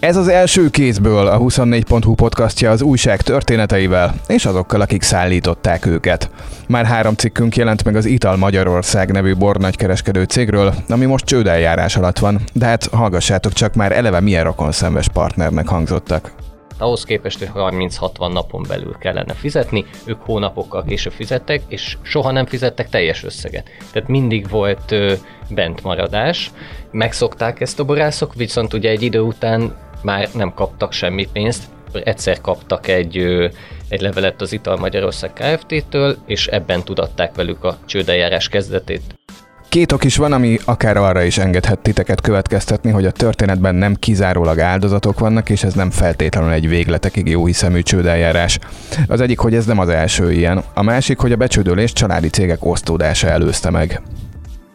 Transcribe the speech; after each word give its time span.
Ez 0.00 0.16
az 0.16 0.28
első 0.28 0.70
kézből 0.70 1.26
a 1.26 1.38
24.hu 1.38 2.14
podcastja 2.14 2.70
az 2.70 2.82
újság 2.82 3.22
történeteivel, 3.22 4.14
és 4.28 4.44
azokkal, 4.44 4.80
akik 4.80 5.02
szállították 5.02 5.86
őket. 5.86 6.30
Már 6.68 6.84
három 6.84 7.14
cikkünk 7.14 7.56
jelent 7.56 7.84
meg 7.84 7.96
az 7.96 8.04
Ital 8.04 8.36
Magyarország 8.36 9.10
nevű 9.10 9.36
bornagykereskedő 9.36 10.24
cégről, 10.24 10.74
ami 10.88 11.04
most 11.04 11.24
csődeljárás 11.24 11.96
alatt 11.96 12.18
van, 12.18 12.40
de 12.52 12.66
hát 12.66 12.84
hallgassátok 12.84 13.52
csak 13.52 13.74
már 13.74 13.92
eleve 13.92 14.20
milyen 14.20 14.44
rokonszenves 14.44 15.08
partnernek 15.08 15.68
hangzottak 15.68 16.32
ahhoz 16.78 17.04
képest, 17.04 17.44
hogy 17.44 17.74
30-60 17.74 18.32
napon 18.32 18.64
belül 18.68 18.96
kellene 18.98 19.34
fizetni, 19.34 19.84
ők 20.04 20.20
hónapokkal 20.20 20.84
később 20.84 21.12
fizettek, 21.12 21.62
és 21.68 21.96
soha 22.02 22.30
nem 22.30 22.46
fizettek 22.46 22.88
teljes 22.88 23.24
összeget. 23.24 23.68
Tehát 23.92 24.08
mindig 24.08 24.48
volt 24.48 24.90
ö, 24.90 25.12
bentmaradás. 25.48 26.50
Megszokták 26.90 27.60
ezt 27.60 27.80
a 27.80 27.84
borászok, 27.84 28.34
viszont 28.34 28.74
ugye 28.74 28.90
egy 28.90 29.02
idő 29.02 29.20
után 29.20 29.76
már 30.02 30.28
nem 30.34 30.54
kaptak 30.54 30.92
semmi 30.92 31.28
pénzt, 31.32 31.64
egyszer 31.92 32.40
kaptak 32.40 32.88
egy, 32.88 33.16
egy 33.88 34.00
levelet 34.00 34.40
az 34.40 34.52
Ital 34.52 34.76
Magyarország 34.76 35.32
Kft-től, 35.32 36.16
és 36.26 36.46
ebben 36.46 36.82
tudatták 36.84 37.34
velük 37.34 37.64
a 37.64 37.78
csődeljárás 37.84 38.48
kezdetét. 38.48 39.02
Két 39.68 39.92
ok 39.92 40.04
is 40.04 40.16
van, 40.16 40.32
ami 40.32 40.58
akár 40.64 40.96
arra 40.96 41.22
is 41.22 41.38
engedhet 41.38 41.78
titeket 41.78 42.20
következtetni, 42.20 42.90
hogy 42.90 43.06
a 43.06 43.10
történetben 43.10 43.74
nem 43.74 43.94
kizárólag 43.94 44.60
áldozatok 44.60 45.18
vannak, 45.18 45.50
és 45.50 45.62
ez 45.62 45.74
nem 45.74 45.90
feltétlenül 45.90 46.50
egy 46.50 46.68
végletekig 46.68 47.28
jó 47.28 47.46
hiszemű 47.46 47.82
csődeljárás. 47.82 48.58
Az 49.08 49.20
egyik, 49.20 49.38
hogy 49.38 49.54
ez 49.54 49.66
nem 49.66 49.78
az 49.78 49.88
első 49.88 50.32
ilyen, 50.32 50.62
a 50.74 50.82
másik, 50.82 51.18
hogy 51.18 51.32
a 51.32 51.36
becsődölést 51.36 51.94
családi 51.94 52.28
cégek 52.28 52.64
osztódása 52.64 53.28
előzte 53.28 53.70
meg. 53.70 54.02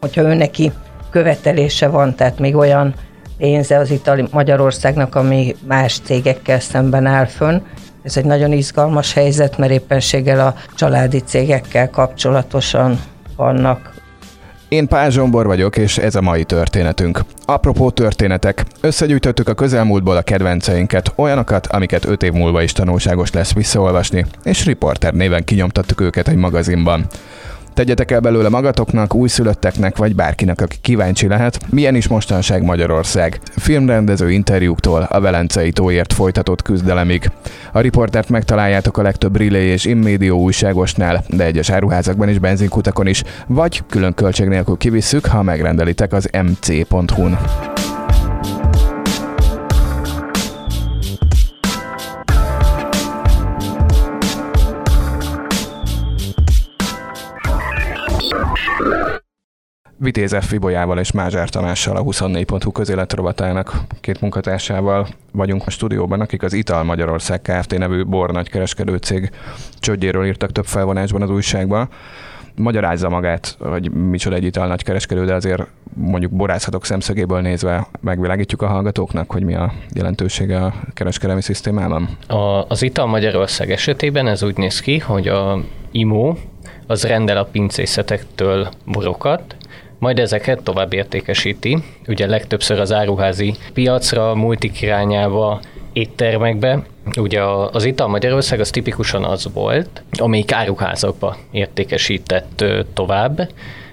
Hogyha 0.00 0.22
ő 0.22 0.34
neki 0.34 0.72
követelése 1.10 1.88
van, 1.88 2.14
tehát 2.14 2.38
még 2.38 2.56
olyan 2.56 2.94
pénze 3.38 3.78
az 3.78 3.90
Itali 3.90 4.24
Magyarországnak, 4.30 5.14
ami 5.14 5.56
más 5.66 6.00
cégekkel 6.04 6.60
szemben 6.60 7.06
áll 7.06 7.26
fönn. 7.26 7.60
Ez 8.02 8.16
egy 8.16 8.24
nagyon 8.24 8.52
izgalmas 8.52 9.12
helyzet, 9.12 9.58
mert 9.58 9.72
éppenséggel 9.72 10.46
a 10.46 10.54
családi 10.74 11.18
cégekkel 11.18 11.90
kapcsolatosan 11.90 13.00
vannak 13.36 13.96
én 14.68 14.86
Pál 14.86 15.10
Zsombor 15.10 15.46
vagyok, 15.46 15.76
és 15.76 15.98
ez 15.98 16.14
a 16.14 16.20
mai 16.20 16.44
történetünk. 16.44 17.20
Apropó 17.44 17.90
történetek, 17.90 18.64
összegyűjtöttük 18.80 19.48
a 19.48 19.54
közelmúltból 19.54 20.16
a 20.16 20.22
kedvenceinket, 20.22 21.12
olyanokat, 21.16 21.66
amiket 21.66 22.04
öt 22.04 22.22
év 22.22 22.32
múlva 22.32 22.62
is 22.62 22.72
tanulságos 22.72 23.32
lesz 23.32 23.52
visszaolvasni, 23.52 24.26
és 24.42 24.64
riporter 24.64 25.12
néven 25.12 25.44
kinyomtattuk 25.44 26.00
őket 26.00 26.28
egy 26.28 26.36
magazinban. 26.36 27.06
Tegyetek 27.76 28.10
el 28.10 28.20
belőle 28.20 28.48
magatoknak, 28.48 29.14
újszülötteknek 29.14 29.96
vagy 29.96 30.14
bárkinek, 30.14 30.60
aki 30.60 30.76
kíváncsi 30.80 31.26
lehet, 31.26 31.58
milyen 31.70 31.94
is 31.94 32.08
mostanság 32.08 32.62
Magyarország. 32.62 33.40
Filmrendező 33.56 34.30
interjúktól 34.30 35.02
a 35.02 35.20
Velencei 35.20 35.70
tóért 35.70 36.12
folytatott 36.12 36.62
küzdelemig. 36.62 37.30
A 37.72 37.80
riportert 37.80 38.28
megtaláljátok 38.28 38.98
a 38.98 39.02
legtöbb 39.02 39.36
Relay 39.36 39.66
és 39.66 39.84
Immédió 39.84 40.38
újságosnál, 40.38 41.24
de 41.28 41.44
egyes 41.44 41.70
áruházakban 41.70 42.28
és 42.28 42.38
benzinkutakon 42.38 43.06
is, 43.06 43.22
vagy 43.46 43.82
külön 43.88 44.14
költség 44.14 44.48
nélkül 44.48 44.76
kivisszük, 44.76 45.26
ha 45.26 45.42
megrendelitek 45.42 46.12
az 46.12 46.28
mc.hu-n. 46.42 47.38
Vitéz 59.98 60.36
F. 60.40 60.46
Fibolyával 60.46 60.98
és 60.98 61.12
Mázsár 61.12 61.48
Tamással 61.48 61.96
a 61.96 62.02
24.hu 62.02 62.72
közéletrovatának 62.72 63.80
két 64.00 64.20
munkatársával 64.20 65.06
vagyunk 65.32 65.62
a 65.66 65.70
stúdióban, 65.70 66.20
akik 66.20 66.42
az 66.42 66.52
Ital 66.52 66.82
Magyarország 66.82 67.42
Kft. 67.42 67.78
nevű 67.78 68.04
bor 68.04 68.30
nagykereskedő 68.30 68.96
cég 68.96 69.30
csődjéről 69.78 70.26
írtak 70.26 70.52
több 70.52 70.64
felvonásban 70.64 71.22
az 71.22 71.30
újságban. 71.30 71.88
Magyarázza 72.54 73.08
magát, 73.08 73.56
hogy 73.58 73.90
micsoda 73.90 74.36
egy 74.36 74.44
ital 74.44 74.66
nagykereskedő, 74.66 75.24
de 75.24 75.34
azért 75.34 75.66
mondjuk 75.94 76.32
borászatok 76.32 76.84
szemszögéből 76.84 77.40
nézve 77.40 77.86
megvilágítjuk 78.00 78.62
a 78.62 78.66
hallgatóknak, 78.66 79.30
hogy 79.30 79.42
mi 79.42 79.54
a 79.54 79.72
jelentősége 79.94 80.64
a 80.64 80.74
kereskedelmi 80.94 81.42
szisztémában? 81.42 82.08
A, 82.26 82.64
az 82.68 82.82
Ital 82.82 83.06
Magyarország 83.06 83.70
esetében 83.70 84.28
ez 84.28 84.42
úgy 84.42 84.56
néz 84.56 84.80
ki, 84.80 84.98
hogy 84.98 85.28
a 85.28 85.60
IMO 85.90 86.36
az 86.86 87.04
rendel 87.04 87.36
a 87.36 87.44
pincészetektől 87.44 88.68
borokat, 88.84 89.56
majd 89.98 90.18
ezeket 90.18 90.62
tovább 90.62 90.92
értékesíti, 90.92 91.78
ugye 92.06 92.26
legtöbbször 92.26 92.80
az 92.80 92.92
áruházi 92.92 93.54
piacra, 93.72 94.34
multik 94.34 94.80
irányába, 94.80 95.60
éttermekbe. 95.92 96.82
Ugye 97.18 97.42
az 97.72 97.84
Ital 97.84 98.08
Magyarország 98.08 98.60
az 98.60 98.70
tipikusan 98.70 99.24
az 99.24 99.52
volt, 99.52 100.02
amelyik 100.18 100.52
áruházakba 100.52 101.36
értékesített 101.50 102.64
tovább, 102.94 103.48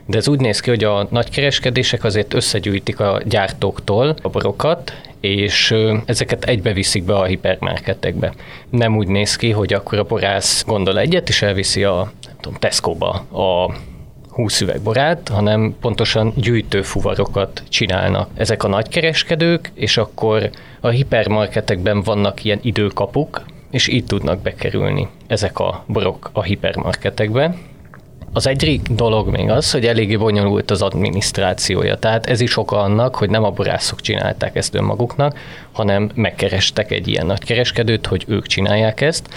de 0.05 0.17
ez 0.17 0.27
úgy 0.27 0.39
néz 0.39 0.59
ki, 0.59 0.69
hogy 0.69 0.83
a 0.83 1.07
nagykereskedések 1.09 2.03
azért 2.03 2.33
összegyűjtik 2.33 2.99
a 2.99 3.21
gyártóktól 3.25 4.15
a 4.21 4.29
borokat, 4.29 4.93
és 5.19 5.75
ezeket 6.05 6.43
egybe 6.43 6.73
viszik 6.73 7.03
be 7.03 7.15
a 7.15 7.23
hipermarketekbe. 7.23 8.33
Nem 8.69 8.97
úgy 8.97 9.07
néz 9.07 9.35
ki, 9.35 9.51
hogy 9.51 9.73
akkor 9.73 9.97
a 9.99 10.03
borász 10.03 10.63
gondol 10.65 10.99
egyet, 10.99 11.29
és 11.29 11.41
elviszi 11.41 11.83
a 11.83 12.11
tudom, 12.41 12.59
Tesco-ba 12.59 13.09
a 13.31 13.75
20 14.33 14.61
üveg 14.61 14.81
borát, 14.81 15.29
hanem 15.29 15.75
pontosan 15.81 16.33
gyűjtőfuvarokat 16.35 17.63
csinálnak. 17.69 18.29
Ezek 18.35 18.63
a 18.63 18.67
nagykereskedők, 18.67 19.71
és 19.73 19.97
akkor 19.97 20.49
a 20.79 20.87
hipermarketekben 20.87 22.01
vannak 22.01 22.43
ilyen 22.43 22.59
időkapuk, 22.61 23.45
és 23.71 23.87
így 23.87 24.05
tudnak 24.05 24.41
bekerülni 24.41 25.07
ezek 25.27 25.59
a 25.59 25.83
borok 25.87 26.29
a 26.33 26.43
hipermarketekbe. 26.43 27.55
Az 28.33 28.47
egyik 28.47 28.81
dolog 28.81 29.29
még 29.29 29.49
az, 29.49 29.71
hogy 29.71 29.85
eléggé 29.85 30.15
bonyolult 30.15 30.71
az 30.71 30.81
adminisztrációja, 30.81 31.97
tehát 31.97 32.25
ez 32.25 32.41
is 32.41 32.57
oka 32.57 32.79
annak, 32.79 33.15
hogy 33.15 33.29
nem 33.29 33.43
a 33.43 33.51
borászok 33.51 34.01
csinálták 34.01 34.55
ezt 34.55 34.75
önmaguknak, 34.75 35.37
hanem 35.71 36.09
megkerestek 36.15 36.91
egy 36.91 37.07
ilyen 37.07 37.25
nagykereskedőt, 37.25 38.05
hogy 38.05 38.23
ők 38.27 38.47
csinálják 38.47 39.01
ezt, 39.01 39.29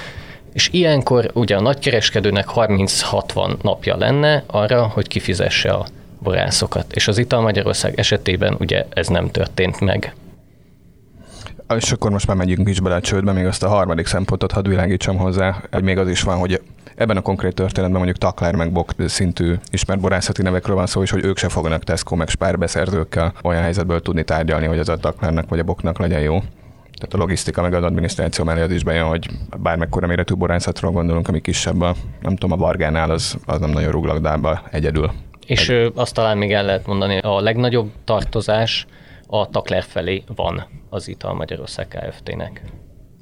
és 0.57 0.69
ilyenkor 0.73 1.31
ugye 1.35 1.57
a 1.57 1.61
nagykereskedőnek 1.61 2.47
30-60 2.55 3.63
napja 3.63 3.97
lenne 3.97 4.43
arra, 4.47 4.87
hogy 4.87 5.09
kifizesse 5.09 5.71
a 5.71 5.87
borászokat. 6.19 6.93
És 6.93 7.09
az 7.09 7.19
Ital 7.19 7.41
Magyarország 7.41 7.99
esetében 7.99 8.57
ugye 8.59 8.85
ez 8.91 9.09
nem 9.09 9.31
történt 9.31 9.81
meg. 9.81 10.15
És 11.77 11.93
akkor 11.93 12.11
most 12.11 12.27
már 12.27 12.37
megyünk 12.37 12.69
is 12.69 12.81
bele 12.81 12.95
a 12.95 13.01
csődbe, 13.01 13.33
még 13.33 13.47
azt 13.47 13.63
a 13.63 13.69
harmadik 13.69 14.07
szempontot 14.07 14.53
hadd 14.53 14.69
világítsam 14.69 15.17
hozzá, 15.17 15.63
hogy 15.71 15.83
még 15.83 15.99
az 15.99 16.09
is 16.09 16.23
van, 16.23 16.39
hogy 16.39 16.61
ebben 16.95 17.17
a 17.17 17.23
konkrét 17.23 17.55
történetben 17.55 17.97
mondjuk 17.97 18.19
Takler 18.19 18.55
meg 18.55 18.73
Bok 18.73 18.93
szintű 19.07 19.55
ismert 19.71 20.01
borászati 20.01 20.43
nevekről 20.43 20.77
van 20.77 20.87
szó, 20.87 21.03
és 21.03 21.11
hogy 21.11 21.25
ők 21.25 21.39
se 21.39 21.49
fognak 21.49 21.85
Tesco 21.85 22.15
meg 22.15 22.29
Spár 22.29 22.59
beszerzőkkel 22.59 23.33
olyan 23.43 23.63
helyzetből 23.63 24.03
tudni 24.03 24.25
tárgyalni, 24.25 24.67
hogy 24.67 24.79
az 24.79 24.89
a 24.89 24.97
Taklernek 24.97 25.49
vagy 25.49 25.59
a 25.59 25.65
Boknak 25.65 25.99
legyen 25.99 26.21
jó. 26.21 26.43
Tehát 26.97 27.15
a 27.15 27.19
logisztika 27.19 27.63
meg 27.63 27.75
az 27.75 27.83
adminisztráció 27.83 28.45
mellé 28.45 28.61
az 28.61 28.71
is 28.71 28.85
bejön, 28.85 29.07
hogy 29.07 29.29
bármekkora 29.59 30.07
méretű 30.07 30.35
borászatról 30.35 30.91
gondolunk, 30.91 31.29
ami 31.29 31.41
kisebb, 31.41 31.81
a, 31.81 31.95
nem 32.21 32.37
tudom, 32.37 32.53
a 32.59 32.63
Vargánál 32.63 33.11
az, 33.11 33.37
az 33.47 33.61
nem 33.61 33.71
nagyon 33.71 33.91
ruglakdába 33.91 34.63
egyedül. 34.71 35.11
És 35.47 35.69
Egy... 35.69 35.93
azt 35.95 36.15
talán 36.15 36.39
még 36.39 36.53
el 36.53 36.65
lehet 36.65 36.87
mondani, 36.87 37.19
a 37.19 37.41
legnagyobb 37.41 37.91
tartozás 38.05 38.87
a 39.27 39.49
Takler 39.49 39.83
felé 39.83 40.23
van 40.35 40.67
az 40.91 41.09
Ital 41.09 41.35
Magyarország 41.35 41.89
Kft-nek. 41.89 42.63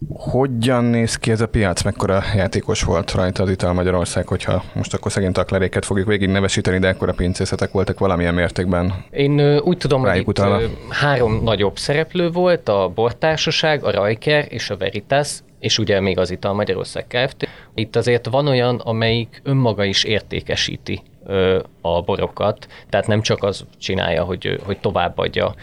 Hogyan 0.09 0.85
néz 0.85 1.17
ki 1.17 1.31
ez 1.31 1.41
a 1.41 1.47
piac? 1.49 1.83
Mekkora 1.83 2.23
játékos 2.37 2.83
volt 2.83 3.13
rajta 3.13 3.43
az 3.43 3.51
Ital 3.51 3.73
Magyarország, 3.73 4.27
hogyha 4.27 4.63
most 4.75 4.95
akkor 4.95 5.13
szegény 5.13 5.33
takleréket 5.33 5.85
fogjuk 5.85 6.07
végig 6.07 6.29
nevesíteni, 6.29 6.79
de 6.79 6.89
ekkora 6.89 7.13
pincészetek 7.13 7.73
voltak 7.73 7.99
valamilyen 7.99 8.35
mértékben? 8.35 8.95
Én 9.11 9.59
úgy 9.59 9.77
tudom, 9.77 10.03
hogy 10.03 10.17
itt 10.17 10.43
három 10.89 11.41
nagyobb 11.43 11.77
szereplő 11.77 12.31
volt, 12.31 12.69
a 12.69 12.93
Bortársaság, 12.95 13.85
a 13.85 13.91
Rajker 13.91 14.47
és 14.49 14.71
a 14.71 14.77
Veritas, 14.77 15.39
és 15.65 15.79
ugye 15.79 16.01
még 16.01 16.19
az 16.19 16.31
Ital 16.31 16.53
Magyarország 16.53 17.07
Kft. 17.07 17.49
Itt 17.75 17.97
azért 17.97 18.27
van 18.27 18.47
olyan, 18.47 18.77
amelyik 18.77 19.41
önmaga 19.45 19.85
is 19.85 20.05
értékesíti 20.05 21.03
a 21.81 22.03
borokat, 22.03 22.67
tehát 22.89 23.07
nem 23.07 23.21
csak 23.21 23.43
az 23.43 23.65
csinálja, 23.79 24.25
hogy, 24.25 24.61
hogy 24.65 24.79
továbbadja 24.79 25.55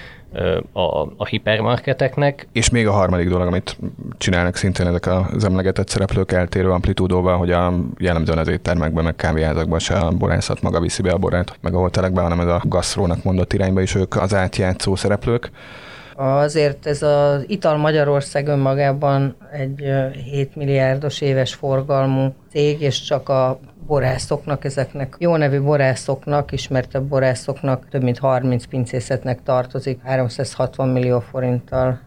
a, 0.71 0.81
a 1.17 1.25
hipermarketeknek. 1.25 2.47
És 2.51 2.69
még 2.69 2.87
a 2.87 2.91
harmadik 2.91 3.29
dolog, 3.29 3.47
amit 3.47 3.77
csinálnak 4.17 4.55
szintén 4.55 4.87
ezek 4.87 5.07
az 5.07 5.43
emlegetett 5.43 5.89
szereplők 5.89 6.31
eltérő 6.31 6.71
amplitúdóval, 6.71 7.37
hogy 7.37 7.51
a 7.51 7.73
jellemzően 7.97 8.37
az 8.37 8.47
éttermekben, 8.47 9.03
meg 9.03 9.15
kávéházakban 9.15 9.79
se 9.79 9.93
a 9.93 10.11
borászat 10.11 10.61
maga 10.61 10.79
viszi 10.79 11.01
be 11.01 11.11
a 11.11 11.17
borát, 11.17 11.57
meg 11.61 11.73
a 11.73 11.79
hotelekben, 11.79 12.23
hanem 12.23 12.39
ez 12.39 12.53
a 12.53 12.61
gasztrónak 12.65 13.23
mondott 13.23 13.53
irányba 13.53 13.81
is 13.81 13.95
ők 13.95 14.15
az 14.15 14.33
átjátszó 14.33 14.95
szereplők. 14.95 15.51
Azért 16.23 16.85
ez 16.85 17.01
az 17.01 17.43
Ital 17.47 17.77
Magyarország 17.77 18.47
önmagában 18.47 19.35
egy 19.51 19.83
7 20.31 20.55
milliárdos 20.55 21.21
éves 21.21 21.53
forgalmú 21.53 22.33
cég, 22.49 22.81
és 22.81 23.01
csak 23.01 23.29
a 23.29 23.59
borászoknak, 23.87 24.65
ezeknek 24.65 25.15
jó 25.19 25.35
nevű 25.35 25.61
borászoknak, 25.61 26.51
ismertebb 26.51 27.03
borászoknak 27.03 27.89
több 27.89 28.03
mint 28.03 28.17
30 28.17 28.65
pincészetnek 28.65 29.43
tartozik 29.43 29.99
360 30.03 30.89
millió 30.89 31.19
forinttal 31.19 31.99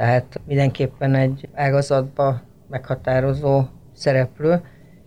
tehát 0.00 0.40
mindenképpen 0.46 1.14
egy 1.14 1.48
ágazatba 1.54 2.40
meghatározó 2.68 3.64
szereplő. 3.92 4.60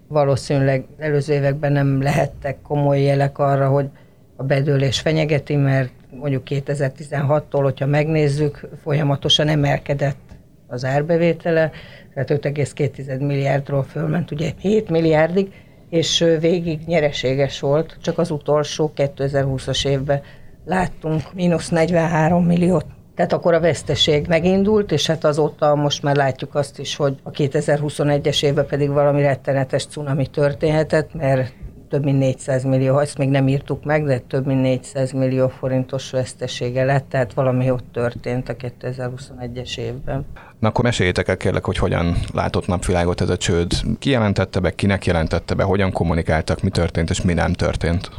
Valószínűleg 0.07 0.85
előző 0.97 1.33
években 1.33 1.71
nem 1.71 2.01
lehettek 2.01 2.61
komoly 2.61 3.01
jelek 3.01 3.37
arra, 3.37 3.69
hogy 3.69 3.89
a 4.35 4.43
bedőlés 4.43 4.99
fenyegeti, 4.99 5.55
mert 5.55 5.91
mondjuk 6.19 6.43
2016-tól, 6.49 7.59
hogyha 7.63 7.85
megnézzük, 7.85 8.67
folyamatosan 8.81 9.47
emelkedett 9.47 10.19
az 10.67 10.85
árbevétele, 10.85 11.71
tehát 12.13 12.29
5,2 12.29 13.19
milliárdról 13.19 13.83
fölment 13.83 14.31
ugye 14.31 14.51
7 14.59 14.89
milliárdig, 14.89 15.51
és 15.89 16.25
végig 16.39 16.79
nyereséges 16.85 17.59
volt, 17.59 17.97
csak 18.01 18.17
az 18.17 18.31
utolsó 18.31 18.91
2020-as 18.95 19.87
évben 19.87 20.21
láttunk 20.65 21.33
mínusz 21.33 21.69
43 21.69 22.45
milliót. 22.45 22.85
Tehát 23.15 23.33
akkor 23.33 23.53
a 23.53 23.59
veszteség 23.59 24.27
megindult, 24.27 24.91
és 24.91 25.07
hát 25.07 25.23
azóta 25.23 25.75
most 25.75 26.03
már 26.03 26.15
látjuk 26.15 26.55
azt 26.55 26.79
is, 26.79 26.95
hogy 26.95 27.15
a 27.23 27.31
2021-es 27.31 28.43
évben 28.43 28.65
pedig 28.65 28.89
valami 28.89 29.21
rettenetes 29.21 29.85
cunami 29.85 30.27
történhetett, 30.27 31.13
mert 31.13 31.53
több 31.93 32.03
mint 32.03 32.19
400 32.19 32.63
millió, 32.63 32.99
ezt 32.99 33.17
még 33.17 33.29
nem 33.29 33.47
írtuk 33.47 33.83
meg, 33.83 34.05
de 34.05 34.19
több 34.19 34.45
mint 34.45 34.61
400 34.61 35.11
millió 35.11 35.47
forintos 35.47 36.11
vesztesége 36.11 36.83
lett, 36.83 37.09
tehát 37.09 37.33
valami 37.33 37.71
ott 37.71 37.85
történt 37.91 38.49
a 38.49 38.55
2021-es 38.55 39.77
évben. 39.77 40.25
Na 40.59 40.67
akkor 40.67 40.83
meséljétek 40.83 41.27
el 41.27 41.37
kérlek, 41.37 41.65
hogy 41.65 41.77
hogyan 41.77 42.15
látott 42.33 42.67
napvilágot 42.67 43.21
ez 43.21 43.29
a 43.29 43.37
csőd. 43.37 43.71
Ki 43.99 44.09
jelentette 44.09 44.59
be, 44.59 44.71
kinek 44.75 45.05
jelentette 45.05 45.53
be, 45.53 45.63
hogyan 45.63 45.91
kommunikáltak, 45.91 46.61
mi 46.61 46.69
történt 46.69 47.09
és 47.09 47.21
mi 47.21 47.33
nem 47.33 47.53
történt? 47.53 48.09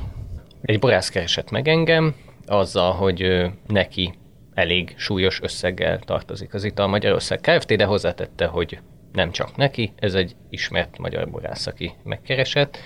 Egy 0.63 0.79
borász 0.79 1.09
keresett 1.09 1.51
meg 1.51 1.69
engem, 1.69 2.15
azzal, 2.47 2.93
hogy 2.93 3.51
neki 3.67 4.15
elég 4.55 4.95
súlyos 4.97 5.43
összeggel 5.43 5.99
tartozik 5.99 6.55
az 6.55 6.65
Ital 6.65 6.87
Magyarország 6.87 7.41
Kft., 7.41 7.77
de 7.77 7.85
hozzátette, 7.85 8.47
hogy 8.47 8.79
nem 9.13 9.31
csak 9.31 9.57
neki, 9.57 9.93
ez 9.97 10.15
egy 10.15 10.37
ismert 10.51 10.99
magyar 10.99 11.31
borász, 11.31 11.67
aki 11.67 11.93
megkeresett, 12.03 12.79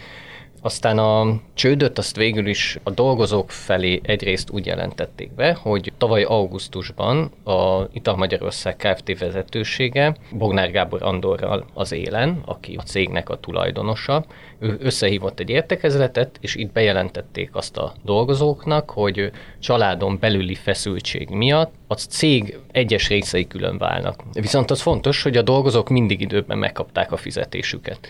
aztán 0.69 0.99
a 0.99 1.41
csődöt 1.55 1.99
azt 1.99 2.17
végül 2.17 2.47
is 2.47 2.79
a 2.83 2.91
dolgozók 2.91 3.51
felé 3.51 4.01
egyrészt 4.03 4.51
úgy 4.51 4.67
jelentették 4.67 5.33
be, 5.33 5.53
hogy 5.53 5.93
tavaly 5.99 6.23
augusztusban 6.23 7.31
a 7.45 7.83
Ital 7.93 8.17
Magyarország 8.17 8.77
Kft. 8.77 9.19
vezetősége 9.19 10.17
Bognár 10.33 10.71
Gábor 10.71 11.03
Andorral 11.03 11.67
az 11.75 11.93
élen, 11.93 12.43
aki 12.45 12.75
a 12.75 12.83
cégnek 12.83 13.29
a 13.29 13.41
tulajdonosa, 13.41 14.25
ő 14.59 14.77
összehívott 14.81 15.41
egy 15.41 15.51
értekezletet, 15.51 16.39
és 16.41 16.55
itt 16.55 16.73
bejelentették 16.73 17.51
azt 17.53 17.77
a 17.77 17.93
dolgozóknak, 18.05 18.91
hogy 18.91 19.31
családon 19.59 20.19
belüli 20.21 20.55
feszültség 20.55 21.29
miatt 21.29 21.73
a 21.87 21.95
cég 21.95 22.59
egyes 22.73 23.09
részei 23.09 23.47
külön 23.47 23.79
válnak. 23.79 24.23
Viszont 24.33 24.71
az 24.71 24.81
fontos, 24.81 25.23
hogy 25.23 25.37
a 25.37 25.43
dolgozók 25.43 25.89
mindig 25.89 26.21
időben 26.21 26.59
megkapták 26.59 27.13
a 27.13 27.17
fizetésüket 27.17 28.09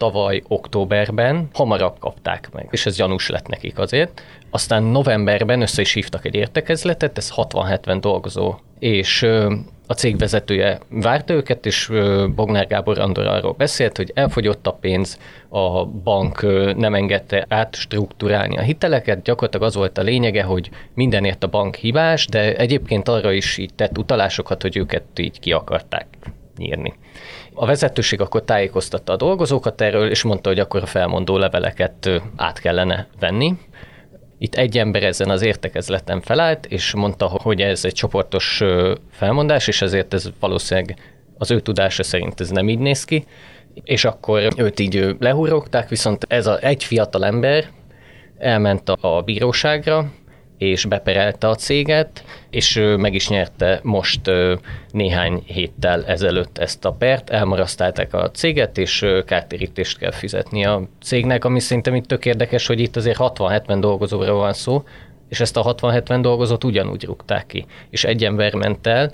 tavaly 0.00 0.42
októberben 0.48 1.48
hamarabb 1.52 1.98
kapták 1.98 2.48
meg, 2.52 2.68
és 2.70 2.86
ez 2.86 2.96
gyanús 2.96 3.28
lett 3.28 3.46
nekik 3.46 3.78
azért. 3.78 4.22
Aztán 4.50 4.82
novemberben 4.82 5.60
össze 5.60 5.80
is 5.80 5.92
hívtak 5.92 6.24
egy 6.24 6.34
értekezletet, 6.34 7.18
ez 7.18 7.32
60-70 7.36 7.98
dolgozó, 8.00 8.54
és 8.78 9.22
a 9.86 9.94
cég 9.94 10.18
vezetője 10.18 10.78
várta 10.88 11.34
őket, 11.34 11.66
és 11.66 11.90
Bognár 12.34 12.66
Gábor 12.66 12.98
Andor 12.98 13.26
arról 13.26 13.52
beszélt, 13.52 13.96
hogy 13.96 14.10
elfogyott 14.14 14.66
a 14.66 14.72
pénz, 14.72 15.18
a 15.48 15.84
bank 15.86 16.46
nem 16.76 16.94
engedte 16.94 17.46
átstruktúrálni 17.48 18.58
a 18.58 18.62
hiteleket, 18.62 19.22
gyakorlatilag 19.22 19.66
az 19.66 19.74
volt 19.74 19.98
a 19.98 20.02
lényege, 20.02 20.42
hogy 20.42 20.70
mindenért 20.94 21.44
a 21.44 21.48
bank 21.48 21.74
hibás, 21.74 22.26
de 22.26 22.56
egyébként 22.56 23.08
arra 23.08 23.32
is 23.32 23.58
így 23.58 23.74
tett 23.74 23.98
utalásokat, 23.98 24.62
hogy 24.62 24.76
őket 24.76 25.18
így 25.18 25.40
ki 25.40 25.52
akarták 25.52 26.06
nyírni. 26.60 26.94
A 27.54 27.66
vezetőség 27.66 28.20
akkor 28.20 28.44
tájékoztatta 28.44 29.12
a 29.12 29.16
dolgozókat 29.16 29.80
erről, 29.80 30.10
és 30.10 30.22
mondta, 30.22 30.48
hogy 30.48 30.58
akkor 30.58 30.82
a 30.82 30.86
felmondó 30.86 31.36
leveleket 31.36 32.22
át 32.36 32.60
kellene 32.60 33.08
venni. 33.20 33.54
Itt 34.38 34.54
egy 34.54 34.78
ember 34.78 35.02
ezen 35.02 35.30
az 35.30 35.42
értekezleten 35.42 36.20
felállt, 36.20 36.66
és 36.66 36.94
mondta, 36.94 37.26
hogy 37.26 37.60
ez 37.60 37.84
egy 37.84 37.92
csoportos 37.92 38.62
felmondás, 39.10 39.68
és 39.68 39.82
ezért 39.82 40.14
ez 40.14 40.30
valószínűleg 40.40 40.96
az 41.38 41.50
ő 41.50 41.60
tudása 41.60 42.02
szerint 42.02 42.40
ez 42.40 42.50
nem 42.50 42.68
így 42.68 42.78
néz 42.78 43.04
ki, 43.04 43.24
és 43.84 44.04
akkor 44.04 44.48
őt 44.56 44.80
így 44.80 45.16
lehúrogták, 45.18 45.88
viszont 45.88 46.24
ez 46.28 46.46
a 46.46 46.58
egy 46.60 46.84
fiatal 46.84 47.24
ember 47.24 47.64
elment 48.38 48.88
a 48.88 49.22
bíróságra, 49.24 50.10
és 50.60 50.84
beperelte 50.84 51.48
a 51.48 51.54
céget, 51.54 52.24
és 52.50 52.80
meg 52.96 53.14
is 53.14 53.28
nyerte 53.28 53.80
most 53.82 54.20
néhány 54.90 55.42
héttel 55.46 56.04
ezelőtt 56.06 56.58
ezt 56.58 56.84
a 56.84 56.92
pert, 56.92 57.30
elmarasztálták 57.30 58.14
a 58.14 58.30
céget, 58.30 58.78
és 58.78 59.06
kártérítést 59.26 59.98
kell 59.98 60.10
fizetni 60.10 60.64
a 60.64 60.88
cégnek, 61.02 61.44
ami 61.44 61.60
szerintem 61.60 61.94
itt 61.94 62.06
tök 62.06 62.26
érdekes, 62.26 62.66
hogy 62.66 62.80
itt 62.80 62.96
azért 62.96 63.18
60-70 63.20 63.76
dolgozóról 63.80 64.38
van 64.38 64.52
szó, 64.52 64.82
és 65.28 65.40
ezt 65.40 65.56
a 65.56 65.74
60-70 65.74 66.18
dolgozót 66.22 66.64
ugyanúgy 66.64 67.04
rúgták 67.04 67.46
ki, 67.46 67.66
és 67.90 68.04
egy 68.04 68.24
ember 68.24 68.54
ment 68.54 68.86
el, 68.86 69.12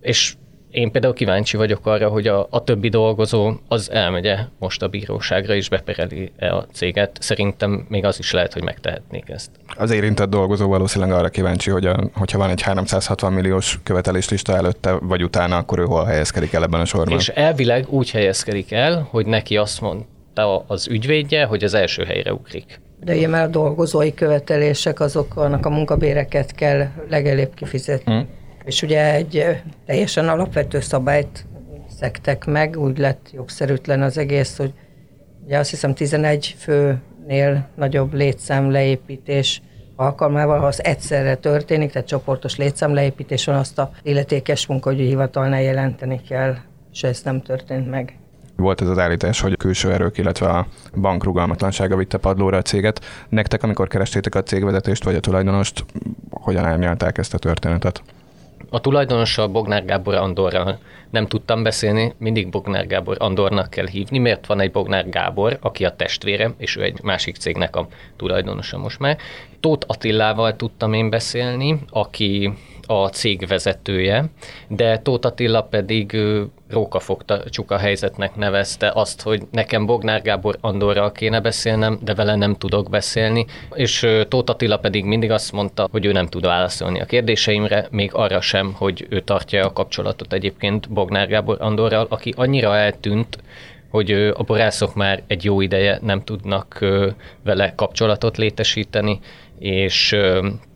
és 0.00 0.34
én 0.70 0.90
például 0.90 1.14
kíváncsi 1.14 1.56
vagyok 1.56 1.86
arra, 1.86 2.08
hogy 2.08 2.26
a, 2.26 2.46
a 2.50 2.64
többi 2.64 2.88
dolgozó 2.88 3.52
az 3.68 3.90
elmegye 3.90 4.38
most 4.58 4.82
a 4.82 4.88
bíróságra 4.88 5.54
és 5.54 5.68
bepereli 5.68 6.32
-e 6.36 6.54
a 6.54 6.66
céget. 6.72 7.16
Szerintem 7.20 7.86
még 7.88 8.04
az 8.04 8.18
is 8.18 8.32
lehet, 8.32 8.52
hogy 8.52 8.62
megtehetnék 8.62 9.28
ezt. 9.28 9.50
Az 9.76 9.90
érintett 9.90 10.30
dolgozó 10.30 10.68
valószínűleg 10.68 11.14
arra 11.14 11.28
kíváncsi, 11.28 11.70
hogy 11.70 11.86
a, 11.86 12.10
hogyha 12.14 12.38
van 12.38 12.50
egy 12.50 12.62
360 12.62 13.32
milliós 13.32 13.78
követeléslista 13.82 14.56
előtte, 14.56 14.92
vagy 14.92 15.22
utána, 15.22 15.56
akkor 15.56 15.78
ő 15.78 15.84
hol 15.84 16.04
helyezkedik 16.04 16.52
el 16.52 16.62
ebben 16.62 16.80
a 16.80 16.84
sorban. 16.84 17.18
És 17.18 17.28
elvileg 17.28 17.88
úgy 17.88 18.10
helyezkedik 18.10 18.72
el, 18.72 19.06
hogy 19.10 19.26
neki 19.26 19.56
azt 19.56 19.80
mondta 19.80 20.64
az 20.66 20.88
ügyvédje, 20.88 21.44
hogy 21.44 21.64
az 21.64 21.74
első 21.74 22.04
helyre 22.04 22.32
ugrik. 22.32 22.80
De 23.04 23.14
ugye 23.14 23.28
már 23.28 23.44
a 23.44 23.48
dolgozói 23.48 24.14
követelések, 24.14 25.00
azok 25.00 25.36
annak 25.36 25.66
a 25.66 25.70
munkabéreket 25.70 26.54
kell 26.54 26.86
legelőbb 27.08 27.54
kifizetni. 27.54 28.12
Hmm 28.12 28.38
és 28.64 28.82
ugye 28.82 29.14
egy 29.14 29.62
teljesen 29.86 30.28
alapvető 30.28 30.80
szabályt 30.80 31.46
szektek 31.98 32.44
meg, 32.44 32.78
úgy 32.78 32.98
lett 32.98 33.30
jogszerűtlen 33.32 34.02
az 34.02 34.18
egész, 34.18 34.56
hogy 34.56 34.72
ugye 35.44 35.58
azt 35.58 35.70
hiszem 35.70 35.94
11 35.94 36.54
főnél 36.58 37.68
nagyobb 37.74 38.14
létszám 38.14 38.70
leépítés 38.70 39.62
alkalmával, 39.96 40.58
ha 40.58 40.66
az 40.66 40.84
egyszerre 40.84 41.34
történik, 41.34 41.90
tehát 41.90 42.08
csoportos 42.08 42.56
létszám 42.56 42.94
leépítés 42.94 43.44
van, 43.44 43.56
azt 43.56 43.78
a 43.78 43.90
illetékes 44.02 44.66
munkahogyi 44.66 45.06
hivatalnál 45.06 45.62
jelenteni 45.62 46.20
kell, 46.28 46.56
és 46.92 47.02
ez 47.02 47.22
nem 47.22 47.42
történt 47.42 47.90
meg. 47.90 48.18
Volt 48.56 48.80
ez 48.80 48.88
az 48.88 48.98
állítás, 48.98 49.40
hogy 49.40 49.52
a 49.52 49.56
külső 49.56 49.92
erők, 49.92 50.18
illetve 50.18 50.48
a 50.48 50.66
bank 51.00 51.24
rugalmatlansága 51.24 51.96
vitte 51.96 52.18
padlóra 52.18 52.56
a 52.56 52.62
céget. 52.62 53.04
Nektek, 53.28 53.62
amikor 53.62 53.88
kerestétek 53.88 54.34
a 54.34 54.42
cégvezetést 54.42 55.04
vagy 55.04 55.14
a 55.14 55.20
tulajdonost, 55.20 55.84
hogyan 56.30 56.64
árnyalták 56.64 57.18
ezt 57.18 57.34
a 57.34 57.38
történetet? 57.38 58.02
A 58.68 58.80
tulajdonossal 58.80 59.46
Bognár 59.46 59.84
Gábor 59.84 60.14
Andorral 60.14 60.78
nem 61.10 61.26
tudtam 61.26 61.62
beszélni, 61.62 62.14
mindig 62.18 62.48
Bognár 62.48 62.86
Gábor 62.86 63.16
Andornak 63.18 63.70
kell 63.70 63.86
hívni, 63.86 64.18
mert 64.18 64.46
van 64.46 64.60
egy 64.60 64.70
Bognár 64.70 65.08
Gábor, 65.08 65.58
aki 65.60 65.84
a 65.84 65.96
testvére, 65.96 66.54
és 66.58 66.76
ő 66.76 66.82
egy 66.82 67.02
másik 67.02 67.36
cégnek 67.36 67.76
a 67.76 67.88
tulajdonosa 68.16 68.78
most 68.78 68.98
már. 68.98 69.18
Tóth 69.60 69.86
Attillával 69.88 70.56
tudtam 70.56 70.92
én 70.92 71.10
beszélni, 71.10 71.78
aki 71.90 72.52
a 72.90 73.08
cég 73.08 73.46
vezetője, 73.46 74.24
de 74.68 74.98
Tóth 74.98 75.26
Attila 75.26 75.62
pedig 75.62 76.16
rókafogta 76.68 77.42
csuka 77.50 77.76
helyzetnek 77.76 78.36
nevezte 78.36 78.90
azt, 78.94 79.22
hogy 79.22 79.42
nekem 79.50 79.86
Bognár 79.86 80.22
Gábor 80.22 80.58
Andorral 80.60 81.12
kéne 81.12 81.40
beszélnem, 81.40 81.98
de 82.02 82.14
vele 82.14 82.34
nem 82.34 82.54
tudok 82.54 82.90
beszélni, 82.90 83.46
és 83.74 84.06
Tóth 84.28 84.50
Attila 84.50 84.76
pedig 84.76 85.04
mindig 85.04 85.30
azt 85.30 85.52
mondta, 85.52 85.88
hogy 85.90 86.04
ő 86.04 86.12
nem 86.12 86.26
tud 86.26 86.44
válaszolni 86.46 87.00
a 87.00 87.04
kérdéseimre, 87.04 87.88
még 87.90 88.10
arra 88.14 88.40
sem, 88.40 88.72
hogy 88.76 89.06
ő 89.08 89.20
tartja 89.20 89.66
a 89.66 89.72
kapcsolatot 89.72 90.32
egyébként 90.32 90.90
Bognár 90.90 91.28
Gábor 91.28 91.56
Andorral, 91.60 92.06
aki 92.10 92.34
annyira 92.36 92.76
eltűnt, 92.76 93.38
hogy 93.90 94.10
a 94.12 94.42
borászok 94.42 94.94
már 94.94 95.22
egy 95.26 95.44
jó 95.44 95.60
ideje 95.60 95.98
nem 96.02 96.24
tudnak 96.24 96.84
vele 97.44 97.72
kapcsolatot 97.74 98.36
létesíteni, 98.36 99.20
és 99.60 100.16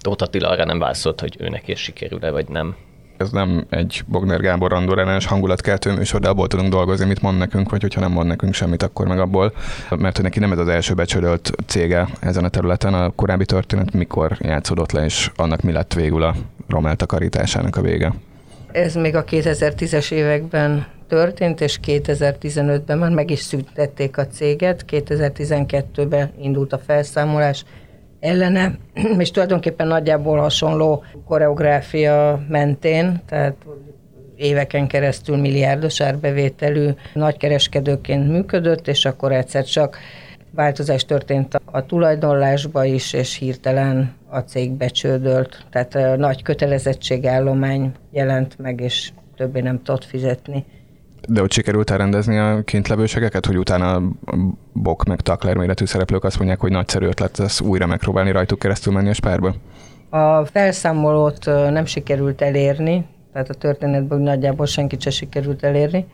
Tóth 0.00 0.22
Attila 0.22 0.48
arra 0.48 0.64
nem 0.64 0.78
válaszolt, 0.78 1.20
hogy 1.20 1.36
őnek 1.38 1.68
is 1.68 1.80
sikerül-e, 1.80 2.30
vagy 2.30 2.48
nem. 2.48 2.76
Ez 3.16 3.30
nem 3.30 3.66
egy 3.70 4.02
Bogner 4.06 4.40
Gábor 4.40 4.72
Andor 4.72 4.98
ellenes 4.98 5.26
hangulatkeltő 5.26 5.92
műsor, 5.92 6.20
de 6.20 6.28
abból 6.28 6.46
tudunk 6.46 6.70
dolgozni, 6.70 7.06
mit 7.06 7.22
mond 7.22 7.38
nekünk, 7.38 7.70
vagy 7.70 7.80
hogyha 7.80 8.00
nem 8.00 8.12
mond 8.12 8.26
nekünk 8.26 8.54
semmit, 8.54 8.82
akkor 8.82 9.06
meg 9.06 9.18
abból, 9.18 9.52
mert 9.90 10.14
hogy 10.14 10.24
neki 10.24 10.38
nem 10.38 10.52
ez 10.52 10.58
az 10.58 10.68
első 10.68 10.94
becsődölt 10.94 11.52
cége 11.66 12.08
ezen 12.20 12.44
a 12.44 12.48
területen, 12.48 12.94
a 12.94 13.10
korábbi 13.10 13.44
történet 13.44 13.92
mikor 13.92 14.36
játszódott 14.40 14.92
le, 14.92 15.04
és 15.04 15.30
annak 15.36 15.62
mi 15.62 15.72
lett 15.72 15.92
végül 15.92 16.22
a 16.22 16.34
romel 16.68 16.96
takarításának 16.96 17.76
a 17.76 17.80
vége. 17.80 18.12
Ez 18.72 18.94
még 18.94 19.16
a 19.16 19.24
2010-es 19.24 20.10
években 20.10 20.86
történt, 21.08 21.60
és 21.60 21.80
2015-ben 21.86 22.98
már 22.98 23.10
meg 23.10 23.30
is 23.30 23.40
szüntették 23.40 24.18
a 24.18 24.26
céget, 24.26 24.84
2012-ben 24.90 26.32
indult 26.40 26.72
a 26.72 26.78
felszámolás, 26.78 27.64
ellene, 28.24 28.78
és 29.18 29.30
tulajdonképpen 29.30 29.86
nagyjából 29.86 30.38
hasonló 30.38 31.04
koreográfia 31.26 32.44
mentén, 32.48 33.22
tehát 33.26 33.56
éveken 34.36 34.86
keresztül 34.86 35.36
milliárdos 35.36 36.00
árbevételű 36.00 36.88
nagykereskedőként 37.12 38.28
működött, 38.28 38.88
és 38.88 39.04
akkor 39.04 39.32
egyszer 39.32 39.64
csak 39.64 39.98
változás 40.50 41.04
történt 41.04 41.60
a 41.64 41.86
tulajdonlásba 41.86 42.84
is, 42.84 43.12
és 43.12 43.36
hirtelen 43.36 44.14
a 44.28 44.38
cég 44.38 44.72
becsődölt. 44.72 45.64
Tehát 45.70 46.16
nagy 46.16 46.42
kötelezettségállomány 46.42 47.92
jelent 48.10 48.58
meg, 48.58 48.80
és 48.80 49.10
többé 49.36 49.60
nem 49.60 49.82
tudott 49.82 50.04
fizetni. 50.04 50.64
De 51.28 51.42
ott 51.42 51.52
sikerült 51.52 51.90
elrendezni 51.90 52.38
a 52.38 52.62
kintlevőségeket, 52.64 53.46
hogy 53.46 53.58
utána 53.58 54.02
Bok 54.72 55.04
meg 55.04 55.20
Takler 55.20 55.56
méretű 55.56 55.84
szereplők 55.84 56.24
azt 56.24 56.36
mondják, 56.36 56.60
hogy 56.60 56.70
nagyszerű 56.70 57.06
ötlet 57.06 57.38
lesz 57.38 57.60
újra 57.60 57.86
megpróbálni 57.86 58.30
rajtuk 58.30 58.58
keresztül 58.58 58.92
menni 58.92 59.08
a 59.08 59.12
spárba? 59.12 59.54
A 60.10 60.44
felszámolót 60.44 61.44
nem 61.44 61.84
sikerült 61.84 62.42
elérni, 62.42 63.06
tehát 63.32 63.48
a 63.48 63.54
történetben 63.54 64.20
nagyjából 64.20 64.66
senkit 64.66 65.00
se 65.00 65.10
sikerült 65.10 65.64
elérni, 65.64 66.06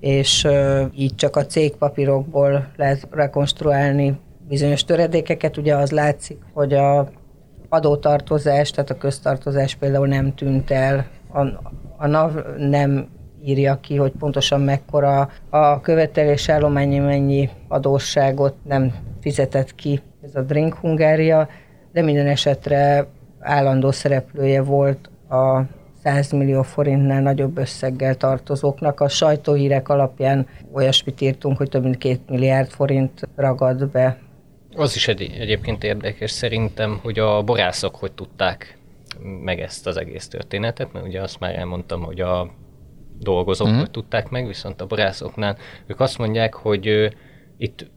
és 0.00 0.46
így 0.94 1.14
csak 1.14 1.36
a 1.36 1.46
cégpapírokból 1.46 2.68
lehet 2.76 3.08
rekonstruálni 3.10 4.20
bizonyos 4.48 4.84
töredékeket. 4.84 5.56
Ugye 5.56 5.76
az 5.76 5.90
látszik, 5.90 6.38
hogy 6.52 6.72
a 6.72 7.08
adótartozás, 7.68 8.70
tehát 8.70 8.90
a 8.90 8.96
köztartozás 8.98 9.74
például 9.74 10.06
nem 10.06 10.34
tűnt 10.34 10.70
el, 10.70 11.06
a, 11.32 11.40
a 11.96 12.06
NAV 12.06 12.32
nem 12.58 13.08
írja 13.44 13.80
ki, 13.80 13.96
hogy 13.96 14.12
pontosan 14.18 14.60
mekkora 14.60 15.30
a 15.48 15.80
követelés 15.80 16.48
állományi 16.48 16.98
mennyi 16.98 17.48
adósságot 17.68 18.54
nem 18.64 18.94
fizetett 19.20 19.74
ki 19.74 20.00
ez 20.22 20.34
a 20.34 20.42
Drink 20.42 20.74
Hungária, 20.74 21.48
de 21.92 22.02
minden 22.02 22.26
esetre 22.26 23.06
állandó 23.40 23.90
szereplője 23.90 24.62
volt 24.62 25.10
a 25.28 25.62
100 26.02 26.32
millió 26.32 26.62
forintnál 26.62 27.22
nagyobb 27.22 27.58
összeggel 27.58 28.14
tartozóknak. 28.14 29.00
A 29.00 29.08
sajtóhírek 29.08 29.88
alapján 29.88 30.46
olyasmit 30.72 31.20
írtunk, 31.20 31.56
hogy 31.56 31.68
több 31.68 31.82
mint 31.82 31.98
két 31.98 32.20
milliárd 32.28 32.68
forint 32.68 33.28
ragad 33.36 33.88
be. 33.88 34.18
Az 34.76 34.96
is 34.96 35.08
egy, 35.08 35.36
egyébként 35.38 35.84
érdekes 35.84 36.30
szerintem, 36.30 36.98
hogy 37.02 37.18
a 37.18 37.42
borászok 37.42 37.94
hogy 37.94 38.12
tudták 38.12 38.78
meg 39.44 39.60
ezt 39.60 39.86
az 39.86 39.96
egész 39.96 40.28
történetet, 40.28 40.92
mert 40.92 41.06
ugye 41.06 41.20
azt 41.20 41.40
már 41.40 41.54
elmondtam, 41.58 42.02
hogy 42.02 42.20
a 42.20 42.50
dolgozók 43.20 43.68
mm. 43.68 43.78
hogy 43.78 43.90
tudták 43.90 44.28
meg, 44.28 44.46
viszont 44.46 44.80
a 44.80 44.86
borászoknál 44.86 45.56
ők 45.86 46.00
azt 46.00 46.18
mondják, 46.18 46.54
hogy 46.54 46.88
uh, 46.88 47.10
itt 47.58 47.90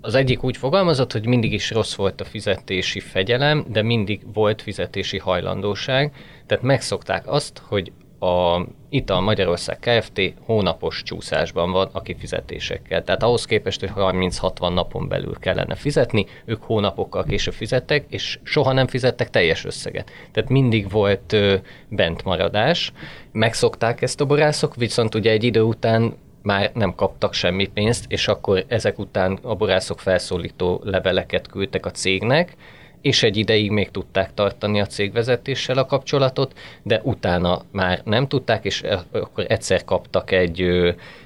az 0.00 0.14
egyik 0.14 0.44
úgy 0.44 0.56
fogalmazott, 0.56 1.12
hogy 1.12 1.26
mindig 1.26 1.52
is 1.52 1.70
rossz 1.70 1.94
volt 1.94 2.20
a 2.20 2.24
fizetési 2.24 3.00
fegyelem, 3.00 3.64
de 3.68 3.82
mindig 3.82 4.32
volt 4.32 4.62
fizetési 4.62 5.18
hajlandóság, 5.18 6.12
tehát 6.46 6.64
megszokták 6.64 7.26
azt, 7.26 7.58
hogy 7.58 7.92
a 8.18 8.66
Ital 8.88 9.20
Magyarország 9.20 9.78
Kft. 9.78 10.20
hónapos 10.44 11.02
csúszásban 11.02 11.70
van 11.70 11.88
a 11.92 12.02
kifizetésekkel. 12.02 13.04
Tehát 13.04 13.22
ahhoz 13.22 13.44
képest, 13.44 13.80
hogy 13.80 13.90
30-60 13.96 14.74
napon 14.74 15.08
belül 15.08 15.34
kellene 15.40 15.74
fizetni, 15.74 16.26
ők 16.44 16.62
hónapokkal 16.62 17.24
később 17.24 17.54
fizettek, 17.54 18.04
és 18.08 18.38
soha 18.42 18.72
nem 18.72 18.86
fizettek 18.86 19.30
teljes 19.30 19.64
összeget. 19.64 20.10
Tehát 20.32 20.50
mindig 20.50 20.90
volt 20.90 21.32
ö, 21.32 21.54
bentmaradás. 21.88 22.92
Megszokták 23.32 24.02
ezt 24.02 24.20
a 24.20 24.26
borászok, 24.26 24.76
viszont 24.76 25.14
ugye 25.14 25.30
egy 25.30 25.44
idő 25.44 25.62
után 25.62 26.14
már 26.42 26.70
nem 26.74 26.94
kaptak 26.94 27.34
semmi 27.34 27.66
pénzt, 27.66 28.04
és 28.08 28.28
akkor 28.28 28.64
ezek 28.68 28.98
után 28.98 29.38
a 29.42 29.54
borászok 29.54 30.00
felszólító 30.00 30.80
leveleket 30.84 31.46
küldtek 31.46 31.86
a 31.86 31.90
cégnek, 31.90 32.56
és 33.00 33.22
egy 33.22 33.36
ideig 33.36 33.70
még 33.70 33.90
tudták 33.90 34.34
tartani 34.34 34.80
a 34.80 34.86
cégvezetéssel 34.86 35.78
a 35.78 35.86
kapcsolatot, 35.86 36.52
de 36.82 37.00
utána 37.04 37.60
már 37.72 38.00
nem 38.04 38.26
tudták, 38.26 38.64
és 38.64 38.82
e, 38.82 38.98
akkor 39.12 39.44
egyszer 39.48 39.84
kaptak 39.84 40.30
egy, 40.30 40.60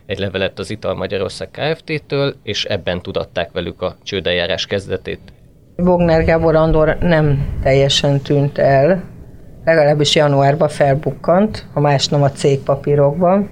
egy 0.07 0.19
levelet 0.19 0.59
az 0.59 0.71
Ital 0.71 0.95
Magyarország 0.95 1.49
Kft-től, 1.51 2.35
és 2.43 2.65
ebben 2.65 3.03
tudatták 3.03 3.53
velük 3.53 3.83
a 3.83 3.97
csődeljárás 4.03 4.67
kezdetét. 4.67 5.21
Bognár 5.77 6.25
Gábor 6.25 6.55
Andor 6.55 6.97
nem 7.01 7.59
teljesen 7.63 8.21
tűnt 8.21 8.59
el, 8.59 9.03
legalábbis 9.65 10.15
januárban 10.15 10.69
felbukkant, 10.69 11.67
a 11.73 11.81
más 11.81 12.09
nem 12.09 12.23
a 12.23 12.31
cégpapírokban, 12.31 13.51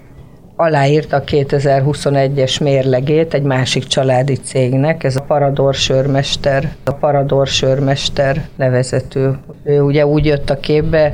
aláírta 0.61 1.15
a 1.15 1.23
2021-es 1.23 2.61
mérlegét 2.61 3.33
egy 3.33 3.43
másik 3.43 3.83
családi 3.83 4.35
cégnek, 4.35 5.03
ez 5.03 5.15
a 5.15 5.21
Parador 5.21 5.73
Sörmester, 5.73 6.71
a 6.83 6.91
Parador 6.91 7.47
Sörmester 7.47 8.47
nevezető. 8.55 9.37
Ő 9.63 9.81
ugye 9.81 10.05
úgy 10.05 10.25
jött 10.25 10.49
a 10.49 10.59
képbe, 10.59 11.13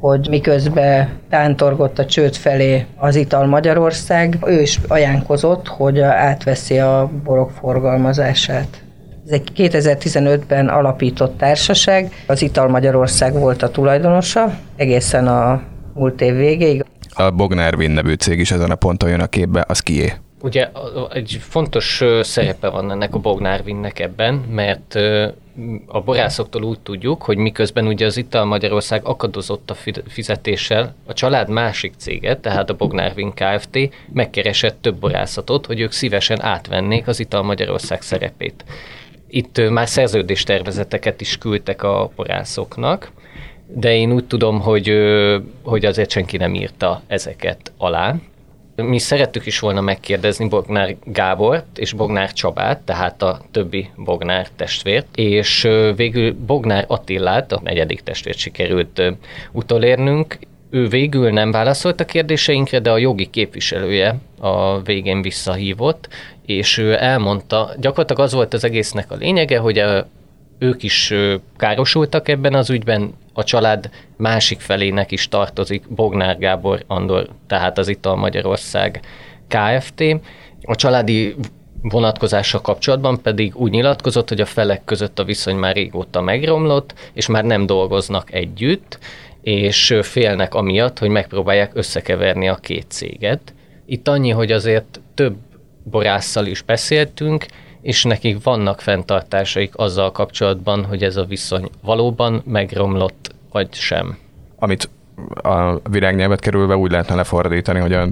hogy 0.00 0.26
miközben 0.30 1.08
tántorgott 1.30 1.98
a 1.98 2.06
csőd 2.06 2.34
felé 2.34 2.86
az 2.96 3.16
Ital 3.16 3.46
Magyarország, 3.46 4.38
ő 4.46 4.60
is 4.60 4.80
ajánkozott, 4.88 5.68
hogy 5.68 6.00
átveszi 6.00 6.78
a 6.78 7.10
borok 7.24 7.50
forgalmazását. 7.50 8.82
Ez 9.26 9.32
egy 9.32 9.50
2015-ben 9.56 10.68
alapított 10.68 11.38
társaság, 11.38 12.10
az 12.26 12.42
Ital 12.42 12.68
Magyarország 12.68 13.32
volt 13.32 13.62
a 13.62 13.70
tulajdonosa, 13.70 14.54
egészen 14.76 15.26
a 15.26 15.62
múlt 15.94 16.20
év 16.20 16.36
végéig 16.36 16.84
a 17.18 17.30
Bognár 17.30 17.74
Win 17.74 17.90
nevű 17.90 18.14
cég 18.14 18.38
is 18.38 18.50
ezen 18.50 18.70
a 18.70 18.74
ponton 18.74 19.08
jön 19.08 19.20
a 19.20 19.26
képbe, 19.26 19.64
az 19.68 19.80
kié? 19.80 20.12
Ugye 20.42 20.68
egy 21.12 21.38
fontos 21.40 22.02
szerepe 22.20 22.68
van 22.68 22.90
ennek 22.90 23.14
a 23.14 23.18
Bognár 23.18 23.62
Winnek 23.64 23.98
ebben, 23.98 24.34
mert 24.34 24.94
a 25.86 26.00
borászoktól 26.00 26.62
úgy 26.62 26.80
tudjuk, 26.80 27.22
hogy 27.22 27.36
miközben 27.36 27.86
ugye 27.86 28.06
az 28.06 28.16
Ital 28.16 28.44
Magyarország 28.44 29.04
akadozott 29.04 29.70
a 29.70 29.76
fizetéssel, 30.08 30.94
a 31.06 31.12
család 31.12 31.48
másik 31.48 31.92
cége, 31.96 32.36
tehát 32.36 32.70
a 32.70 32.74
Bognár 32.74 33.12
Win 33.16 33.32
Kft. 33.34 33.78
megkeresett 34.12 34.76
több 34.80 34.96
borászatot, 34.96 35.66
hogy 35.66 35.80
ők 35.80 35.92
szívesen 35.92 36.42
átvennék 36.42 37.08
az 37.08 37.20
Ital 37.20 37.42
Magyarország 37.42 38.02
szerepét. 38.02 38.64
Itt 39.28 39.70
már 39.70 39.88
szerződéstervezeteket 39.88 41.20
is 41.20 41.38
küldtek 41.38 41.82
a 41.82 42.10
borászoknak, 42.16 43.10
de 43.74 43.94
én 43.94 44.12
úgy 44.12 44.24
tudom, 44.24 44.60
hogy, 44.60 44.92
hogy 45.62 45.84
azért 45.84 46.10
senki 46.10 46.36
nem 46.36 46.54
írta 46.54 47.02
ezeket 47.06 47.72
alá. 47.76 48.14
Mi 48.76 48.98
szerettük 48.98 49.46
is 49.46 49.58
volna 49.58 49.80
megkérdezni 49.80 50.48
Bognár 50.48 50.96
Gábort 51.04 51.78
és 51.78 51.92
Bognár 51.92 52.32
Csabát, 52.32 52.80
tehát 52.80 53.22
a 53.22 53.40
többi 53.50 53.90
Bognár 53.96 54.48
testvért, 54.56 55.06
és 55.14 55.68
végül 55.96 56.36
Bognár 56.46 56.84
Attillát, 56.88 57.52
a 57.52 57.60
negyedik 57.64 58.00
testvért 58.00 58.38
sikerült 58.38 59.02
utolérnünk. 59.52 60.38
Ő 60.70 60.88
végül 60.88 61.30
nem 61.30 61.50
válaszolt 61.50 62.00
a 62.00 62.04
kérdéseinkre, 62.04 62.78
de 62.78 62.90
a 62.90 62.98
jogi 62.98 63.30
képviselője 63.30 64.16
a 64.40 64.82
végén 64.82 65.22
visszahívott, 65.22 66.08
és 66.46 66.78
ő 66.78 67.02
elmondta, 67.02 67.70
gyakorlatilag 67.80 68.22
az 68.22 68.32
volt 68.32 68.54
az 68.54 68.64
egésznek 68.64 69.10
a 69.10 69.16
lényege, 69.16 69.58
hogy 69.58 69.78
ők 70.58 70.82
is 70.82 71.14
károsultak 71.56 72.28
ebben 72.28 72.54
az 72.54 72.70
ügyben, 72.70 73.14
a 73.32 73.44
család 73.44 73.90
másik 74.16 74.60
felének 74.60 75.10
is 75.10 75.28
tartozik 75.28 75.88
Bognár 75.88 76.38
Gábor 76.38 76.84
Andor, 76.86 77.28
tehát 77.46 77.78
az 77.78 77.88
Ital 77.88 78.16
Magyarország 78.16 79.00
Kft. 79.48 80.02
A 80.62 80.74
családi 80.74 81.34
vonatkozása 81.82 82.60
kapcsolatban 82.60 83.22
pedig 83.22 83.56
úgy 83.56 83.70
nyilatkozott, 83.70 84.28
hogy 84.28 84.40
a 84.40 84.46
felek 84.46 84.84
között 84.84 85.18
a 85.18 85.24
viszony 85.24 85.56
már 85.56 85.74
régóta 85.74 86.20
megromlott, 86.20 86.94
és 87.12 87.26
már 87.26 87.44
nem 87.44 87.66
dolgoznak 87.66 88.32
együtt, 88.32 88.98
és 89.42 89.94
félnek 90.02 90.54
amiatt, 90.54 90.98
hogy 90.98 91.08
megpróbálják 91.08 91.70
összekeverni 91.74 92.48
a 92.48 92.54
két 92.54 92.86
céget. 92.88 93.54
Itt 93.86 94.08
annyi, 94.08 94.30
hogy 94.30 94.52
azért 94.52 95.00
több 95.14 95.36
borásszal 95.82 96.46
is 96.46 96.62
beszéltünk, 96.62 97.46
és 97.80 98.04
nekik 98.04 98.42
vannak 98.42 98.80
fenntartásaik 98.80 99.72
azzal 99.76 100.12
kapcsolatban, 100.12 100.84
hogy 100.84 101.02
ez 101.02 101.16
a 101.16 101.24
viszony 101.24 101.70
valóban 101.82 102.42
megromlott, 102.46 103.34
vagy 103.52 103.74
sem. 103.74 104.18
Amit 104.58 104.90
a 105.42 105.88
virágnyelvet 105.90 106.40
kerülve 106.40 106.76
úgy 106.76 106.90
lehetne 106.90 107.14
lefordítani, 107.14 107.78
hogy 107.78 107.92
a 107.92 108.08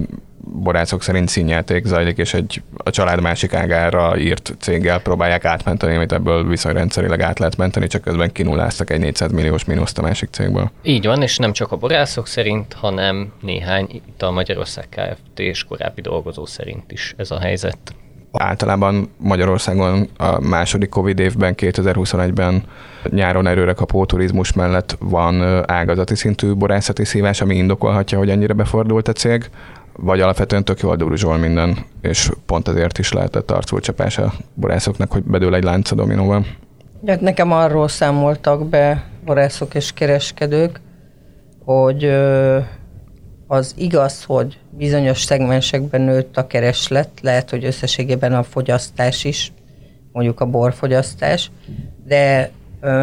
borászok 0.53 1.03
szerint 1.03 1.29
színjáték 1.29 1.85
zajlik, 1.85 2.17
és 2.17 2.33
egy 2.33 2.61
a 2.77 2.89
család 2.89 3.21
másik 3.21 3.53
ágára 3.53 4.17
írt 4.17 4.55
céggel 4.59 5.01
próbálják 5.01 5.45
átmenteni, 5.45 5.95
amit 5.95 6.11
ebből 6.11 6.47
viszonyrendszerileg 6.47 7.21
át 7.21 7.39
lehet 7.39 7.57
menteni, 7.57 7.87
csak 7.87 8.01
közben 8.01 8.31
kinulláztak 8.31 8.89
egy 8.89 8.99
400 8.99 9.31
milliós 9.31 9.65
mínuszt 9.65 9.97
a 9.97 10.01
másik 10.01 10.29
cégből. 10.31 10.71
Így 10.83 11.05
van, 11.05 11.21
és 11.21 11.37
nem 11.37 11.51
csak 11.51 11.71
a 11.71 11.75
borászok 11.75 12.27
szerint, 12.27 12.73
hanem 12.73 13.33
néhány 13.41 13.87
itt 13.91 14.21
a 14.21 14.31
Magyarország 14.31 14.87
Kft. 14.89 15.39
és 15.39 15.63
korábbi 15.63 16.01
dolgozó 16.01 16.45
szerint 16.45 16.91
is 16.91 17.13
ez 17.17 17.31
a 17.31 17.39
helyzet. 17.39 17.77
Általában 18.37 19.09
Magyarországon 19.17 20.07
a 20.17 20.39
második 20.39 20.89
Covid 20.89 21.19
évben, 21.19 21.53
2021-ben 21.57 22.63
nyáron 23.09 23.47
erőre 23.47 23.73
kapó 23.73 24.05
turizmus 24.05 24.53
mellett 24.53 24.95
van 24.99 25.63
ágazati 25.69 26.15
szintű 26.15 26.53
borászati 26.53 27.05
szívás, 27.05 27.41
ami 27.41 27.55
indokolhatja, 27.55 28.17
hogy 28.17 28.29
ennyire 28.29 28.53
befordult 28.53 29.07
a 29.07 29.11
cég, 29.11 29.49
vagy 29.93 30.21
alapvetően 30.21 30.63
tök 30.63 30.79
jól 30.79 30.95
duruzsol 30.95 31.37
minden, 31.37 31.77
és 32.01 32.31
pont 32.45 32.67
ezért 32.67 32.97
is 32.97 33.11
lehetett 33.11 33.51
arculcsapás 33.51 34.17
a 34.17 34.33
borászoknak, 34.53 35.11
hogy 35.11 35.23
bedől 35.23 35.55
egy 35.55 35.63
lánc 35.63 35.91
a 35.91 35.95
dominóval. 35.95 36.45
Hát 37.07 37.21
nekem 37.21 37.51
arról 37.51 37.87
számoltak 37.87 38.69
be 38.69 39.03
borászok 39.25 39.75
és 39.75 39.93
kereskedők, 39.93 40.79
hogy 41.65 42.03
Az 43.47 43.73
igaz, 43.77 44.23
hogy 44.23 44.57
bizonyos 44.69 45.21
szegmensekben 45.21 46.01
nőtt 46.01 46.37
a 46.37 46.47
kereslet, 46.47 47.09
lehet, 47.21 47.49
hogy 47.49 47.65
összességében 47.65 48.33
a 48.33 48.43
fogyasztás 48.43 49.23
is, 49.23 49.51
mondjuk 50.11 50.39
a 50.39 50.45
borfogyasztás, 50.45 51.51
de 52.05 52.51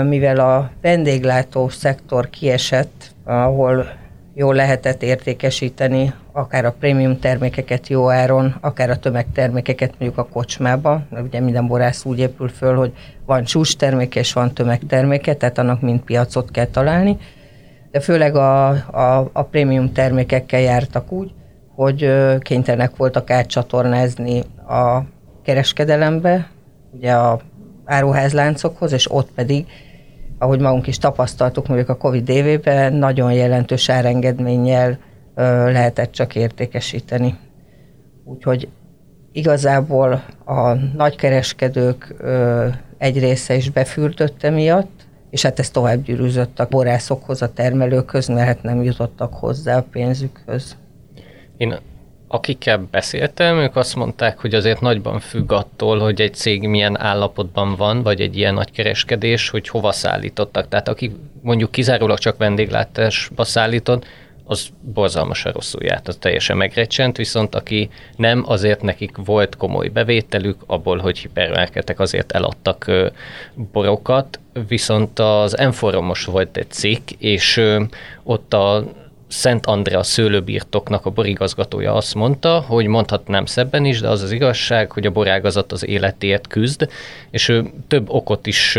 mivel 0.02 0.38
a 0.38 0.70
vendéglátó 0.80 1.68
szektor 1.68 2.30
kiesett, 2.30 3.14
ahol 3.24 3.86
jól 4.34 4.54
lehetett 4.54 5.02
értékesíteni 5.02 6.12
akár 6.32 6.64
a 6.64 6.74
prémium 6.78 7.18
termékeket 7.18 7.88
jó 7.88 8.10
áron, 8.10 8.54
akár 8.60 8.90
a 8.90 8.98
tömegtermékeket 8.98 9.94
mondjuk 9.98 10.18
a 10.18 10.28
kocsmába, 10.32 11.02
ugye 11.10 11.40
minden 11.40 11.66
borász 11.66 12.04
úgy 12.04 12.18
épül 12.18 12.48
föl, 12.48 12.76
hogy 12.76 12.92
van 13.26 13.44
csúcs 13.44 13.76
terméke 13.76 14.20
és 14.20 14.32
van 14.32 14.54
tömegterméke, 14.54 15.34
tehát 15.34 15.58
annak 15.58 15.80
mind 15.80 16.00
piacot 16.00 16.50
kell 16.50 16.66
találni, 16.66 17.18
de 17.94 18.00
főleg 18.00 18.36
a, 18.36 18.68
a, 18.68 19.30
a 19.32 19.42
prémium 19.42 19.92
termékekkel 19.92 20.60
jártak 20.60 21.12
úgy, 21.12 21.32
hogy 21.74 22.10
kénytelenek 22.38 22.96
voltak 22.96 23.30
átcsatornázni 23.30 24.42
a 24.68 25.00
kereskedelembe, 25.42 26.50
ugye 26.92 27.12
a 27.12 27.40
áruházláncokhoz, 27.84 28.92
és 28.92 29.10
ott 29.10 29.30
pedig 29.34 29.66
ahogy 30.38 30.60
magunk 30.60 30.86
is 30.86 30.98
tapasztaltuk 30.98 31.66
mondjuk 31.66 31.88
a 31.88 31.96
Covid 31.96 32.28
évében, 32.28 32.92
nagyon 32.92 33.32
jelentős 33.32 33.88
árengedménnyel 33.88 34.98
lehetett 35.34 36.12
csak 36.12 36.34
értékesíteni. 36.34 37.38
Úgyhogy 38.24 38.68
igazából 39.32 40.24
a 40.44 40.72
nagykereskedők 40.96 42.14
egy 42.98 43.18
része 43.18 43.54
is 43.54 43.70
befürdött 43.70 44.50
miatt, 44.50 45.03
és 45.34 45.42
hát 45.42 45.58
ez 45.58 45.70
tovább 45.70 46.02
gyűrűzött 46.02 46.60
a 46.60 46.66
borászokhoz, 46.70 47.42
a 47.42 47.52
termelőkhöz, 47.52 48.26
mert 48.26 48.46
hát 48.46 48.62
nem 48.62 48.82
jutottak 48.82 49.34
hozzá 49.34 49.76
a 49.76 49.84
pénzükhöz. 49.90 50.76
Én 51.56 51.78
akikkel 52.28 52.86
beszéltem, 52.90 53.56
ők 53.56 53.76
azt 53.76 53.94
mondták, 53.94 54.38
hogy 54.38 54.54
azért 54.54 54.80
nagyban 54.80 55.20
függ 55.20 55.52
attól, 55.52 55.98
hogy 55.98 56.20
egy 56.20 56.34
cég 56.34 56.68
milyen 56.68 57.00
állapotban 57.00 57.76
van, 57.76 58.02
vagy 58.02 58.20
egy 58.20 58.36
ilyen 58.36 58.54
nagy 58.54 58.70
kereskedés, 58.70 59.48
hogy 59.48 59.68
hova 59.68 59.92
szállítottak. 59.92 60.68
Tehát 60.68 60.88
aki 60.88 61.16
mondjuk 61.42 61.70
kizárólag 61.70 62.18
csak 62.18 62.36
vendéglátásba 62.36 63.44
szállított, 63.44 64.06
az 64.44 64.68
borzalmasan 64.80 65.52
rosszul 65.52 65.84
járt, 65.84 66.08
az 66.08 66.16
teljesen 66.16 66.56
megrecsent, 66.56 67.16
viszont 67.16 67.54
aki 67.54 67.88
nem, 68.16 68.44
azért 68.46 68.82
nekik 68.82 69.16
volt 69.24 69.56
komoly 69.56 69.88
bevételük, 69.88 70.62
abból, 70.66 70.98
hogy 70.98 71.18
hipermárketek 71.18 72.00
azért 72.00 72.32
eladtak 72.32 72.90
borokat, 73.72 74.40
viszont 74.68 75.18
az 75.18 75.58
most 76.00 76.26
volt 76.26 76.56
egy 76.56 76.70
cikk, 76.70 77.10
és 77.18 77.60
ott 78.22 78.54
a 78.54 78.84
Szent 79.28 79.66
Andrea 79.66 80.02
szőlőbirtoknak 80.02 81.06
a 81.06 81.10
borigazgatója 81.10 81.94
azt 81.94 82.14
mondta, 82.14 82.60
hogy 82.60 82.86
mondhatnám 82.86 83.46
szebben 83.46 83.84
is, 83.84 84.00
de 84.00 84.08
az 84.08 84.22
az 84.22 84.32
igazság, 84.32 84.90
hogy 84.92 85.06
a 85.06 85.10
borágazat 85.10 85.72
az 85.72 85.86
életért 85.86 86.46
küzd, 86.46 86.88
és 87.30 87.48
ő 87.48 87.72
több 87.88 88.08
okot 88.08 88.46
is 88.46 88.78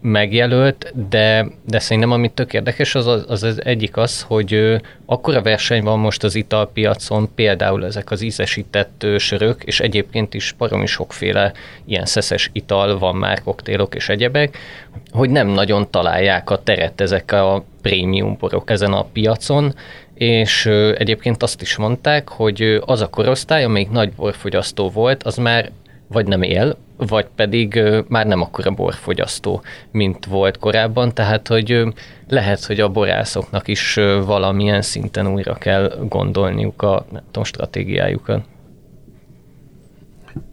megjelölt, 0.00 0.92
de, 1.08 1.46
de 1.66 1.78
szerintem 1.78 2.10
amit 2.12 2.32
tök 2.32 2.52
érdekes, 2.52 2.94
az, 2.94 3.06
az, 3.06 3.42
az 3.42 3.64
egyik 3.64 3.96
az, 3.96 4.22
hogy 4.22 4.80
akkora 5.06 5.42
verseny 5.42 5.82
van 5.82 5.98
most 5.98 6.24
az 6.24 6.34
italpiacon, 6.34 7.34
például 7.34 7.84
ezek 7.84 8.10
az 8.10 8.22
ízesített 8.22 9.06
sörök, 9.18 9.62
és 9.62 9.80
egyébként 9.80 10.34
is 10.34 10.54
baromi 10.58 10.86
sokféle 10.86 11.52
ilyen 11.84 12.04
szeszes 12.04 12.50
ital 12.52 12.98
van 12.98 13.16
már, 13.16 13.42
koktélok 13.42 13.94
és 13.94 14.08
egyebek, 14.08 14.58
hogy 15.10 15.30
nem 15.30 15.46
nagyon 15.46 15.90
találják 15.90 16.50
a 16.50 16.62
teret 16.62 17.00
ezek 17.00 17.32
a 17.32 17.64
prémium 17.82 18.36
borok 18.40 18.70
ezen 18.70 18.92
a 18.92 19.04
piacon, 19.04 19.74
és 20.14 20.66
egyébként 20.96 21.42
azt 21.42 21.62
is 21.62 21.76
mondták, 21.76 22.28
hogy 22.28 22.82
az 22.86 23.00
a 23.00 23.08
korosztály, 23.08 23.64
amelyik 23.64 23.90
nagy 23.90 24.12
borfogyasztó 24.12 24.90
volt, 24.90 25.22
az 25.22 25.36
már 25.36 25.70
vagy 26.06 26.26
nem 26.26 26.42
él, 26.42 26.76
vagy 26.96 27.26
pedig 27.36 27.82
már 28.08 28.26
nem 28.26 28.40
akkora 28.40 28.70
borfogyasztó, 28.70 29.62
mint 29.90 30.24
volt 30.24 30.58
korábban, 30.58 31.14
tehát 31.14 31.48
hogy 31.48 31.82
lehet, 32.28 32.64
hogy 32.64 32.80
a 32.80 32.88
borászoknak 32.88 33.68
is 33.68 33.94
valamilyen 34.24 34.82
szinten 34.82 35.26
újra 35.26 35.54
kell 35.54 35.92
gondolniuk 36.08 36.82
a 36.82 37.04
nem 37.10 37.22
tudom, 37.26 37.44
stratégiájukat. 37.44 38.42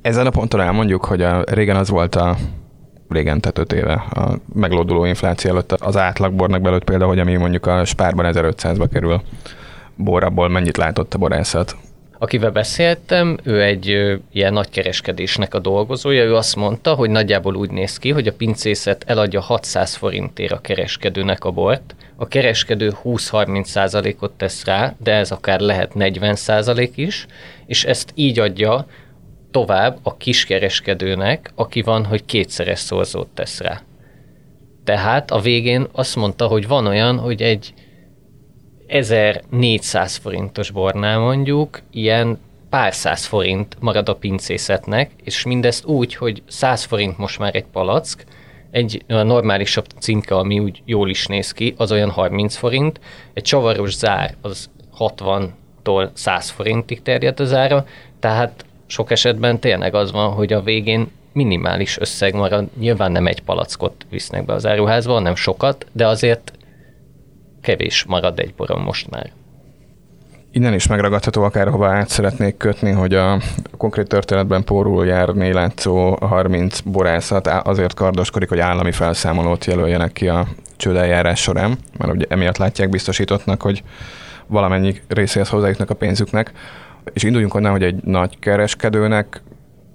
Ezen 0.01 0.25
a 0.25 0.29
ponton 0.29 0.61
elmondjuk, 0.61 1.05
hogy 1.05 1.21
a, 1.21 1.43
régen 1.43 1.75
az 1.75 1.89
volt 1.89 2.15
a 2.15 2.37
régen, 3.11 3.41
tehát 3.41 3.57
5 3.57 3.73
éve 3.73 3.93
a 3.93 4.37
meglóduló 4.53 5.05
infláció 5.05 5.49
előtt 5.49 5.71
az 5.71 5.97
átlagbornak 5.97 6.61
belőtt 6.61 6.83
például, 6.83 7.09
hogy 7.09 7.19
ami 7.19 7.35
mondjuk 7.35 7.65
a 7.65 7.85
spárban 7.85 8.33
1500-ba 8.33 8.87
kerül 8.93 9.21
bor, 9.95 10.23
abból 10.23 10.49
mennyit 10.49 10.77
látott 10.77 11.13
a 11.13 11.17
borászat? 11.17 11.75
Akivel 12.21 12.51
beszéltem, 12.51 13.37
ő 13.43 13.61
egy 13.61 14.19
ilyen 14.31 14.53
nagy 14.53 14.69
kereskedésnek 14.69 15.53
a 15.53 15.59
dolgozója, 15.59 16.23
ő 16.23 16.35
azt 16.35 16.55
mondta, 16.55 16.93
hogy 16.93 17.09
nagyjából 17.09 17.55
úgy 17.55 17.71
néz 17.71 17.97
ki, 17.97 18.09
hogy 18.09 18.27
a 18.27 18.33
pincészet 18.33 19.03
eladja 19.07 19.41
600 19.41 19.95
forintért 19.95 20.51
a 20.51 20.61
kereskedőnek 20.61 21.43
a 21.43 21.51
bort, 21.51 21.95
a 22.15 22.27
kereskedő 22.27 22.93
20-30 23.03 23.63
százalékot 23.63 24.31
tesz 24.31 24.65
rá, 24.65 24.93
de 24.97 25.13
ez 25.13 25.31
akár 25.31 25.59
lehet 25.59 25.93
40 25.93 26.35
százalék 26.35 26.97
is, 26.97 27.25
és 27.65 27.83
ezt 27.85 28.11
így 28.15 28.39
adja 28.39 28.85
tovább 29.51 29.99
a 30.03 30.17
kiskereskedőnek, 30.17 31.51
aki 31.55 31.81
van, 31.81 32.05
hogy 32.05 32.25
kétszeres 32.25 32.79
szorzót 32.79 33.27
tesz 33.27 33.59
rá. 33.59 33.81
Tehát 34.83 35.31
a 35.31 35.39
végén 35.39 35.87
azt 35.91 36.15
mondta, 36.15 36.47
hogy 36.47 36.67
van 36.67 36.87
olyan, 36.87 37.17
hogy 37.17 37.41
egy 37.41 37.73
1400 38.87 40.15
forintos 40.15 40.71
bornál 40.71 41.19
mondjuk 41.19 41.81
ilyen 41.91 42.39
pár 42.69 42.93
száz 42.93 43.25
forint 43.25 43.77
marad 43.79 44.09
a 44.09 44.15
pincészetnek, 44.15 45.11
és 45.23 45.45
mindezt 45.45 45.85
úgy, 45.85 46.15
hogy 46.15 46.43
100 46.47 46.83
forint 46.83 47.17
most 47.17 47.39
már 47.39 47.55
egy 47.55 47.65
palack, 47.71 48.25
egy 48.71 49.03
normálisabb 49.07 49.85
cinka, 49.99 50.37
ami 50.37 50.59
úgy 50.59 50.81
jól 50.85 51.09
is 51.09 51.25
néz 51.27 51.51
ki, 51.51 51.73
az 51.77 51.91
olyan 51.91 52.09
30 52.09 52.55
forint, 52.55 52.99
egy 53.33 53.43
csavaros 53.43 53.95
zár 53.95 54.35
az 54.41 54.69
60-tól 54.99 56.09
100 56.13 56.49
forintig 56.49 57.01
terjed 57.01 57.39
az 57.39 57.53
ára, 57.53 57.85
tehát 58.19 58.65
sok 58.91 59.11
esetben 59.11 59.59
tényleg 59.59 59.95
az 59.95 60.11
van, 60.11 60.33
hogy 60.33 60.53
a 60.53 60.61
végén 60.61 61.11
minimális 61.33 61.99
összeg 61.99 62.33
marad, 62.33 62.67
nyilván 62.79 63.11
nem 63.11 63.27
egy 63.27 63.41
palackot 63.41 64.05
visznek 64.09 64.45
be 64.45 64.53
az 64.53 64.65
áruházba, 64.65 65.13
hanem 65.13 65.35
sokat, 65.35 65.85
de 65.91 66.07
azért 66.07 66.53
kevés 67.61 68.03
marad 68.03 68.39
egy 68.39 68.53
boron 68.53 68.81
most 68.81 69.09
már. 69.09 69.31
Innen 70.51 70.73
is 70.73 70.87
megragadható, 70.87 71.43
akárhova 71.43 71.87
át 71.87 72.09
szeretnék 72.09 72.57
kötni, 72.57 72.91
hogy 72.91 73.13
a 73.13 73.39
konkrét 73.77 74.07
történetben 74.07 74.63
pórul 74.63 75.05
járni 75.05 75.53
látszó 75.53 76.15
30 76.15 76.79
borászat 76.79 77.47
azért 77.47 77.93
kardoskodik, 77.93 78.49
hogy 78.49 78.59
állami 78.59 78.91
felszámolót 78.91 79.65
jelöljenek 79.65 80.11
ki 80.11 80.27
a 80.27 80.47
csődeljárás 80.77 81.41
során, 81.41 81.77
mert 81.97 82.13
ugye 82.13 82.25
emiatt 82.29 82.57
látják 82.57 82.89
biztosítottnak, 82.89 83.61
hogy 83.61 83.83
valamennyi 84.47 85.01
részéhez 85.07 85.49
hozzájutnak 85.49 85.89
a 85.89 85.95
pénzüknek. 85.95 86.51
És 87.13 87.23
induljunk 87.23 87.53
onnan, 87.53 87.71
hogy 87.71 87.83
egy 87.83 88.03
nagy 88.03 88.39
kereskedőnek 88.39 89.41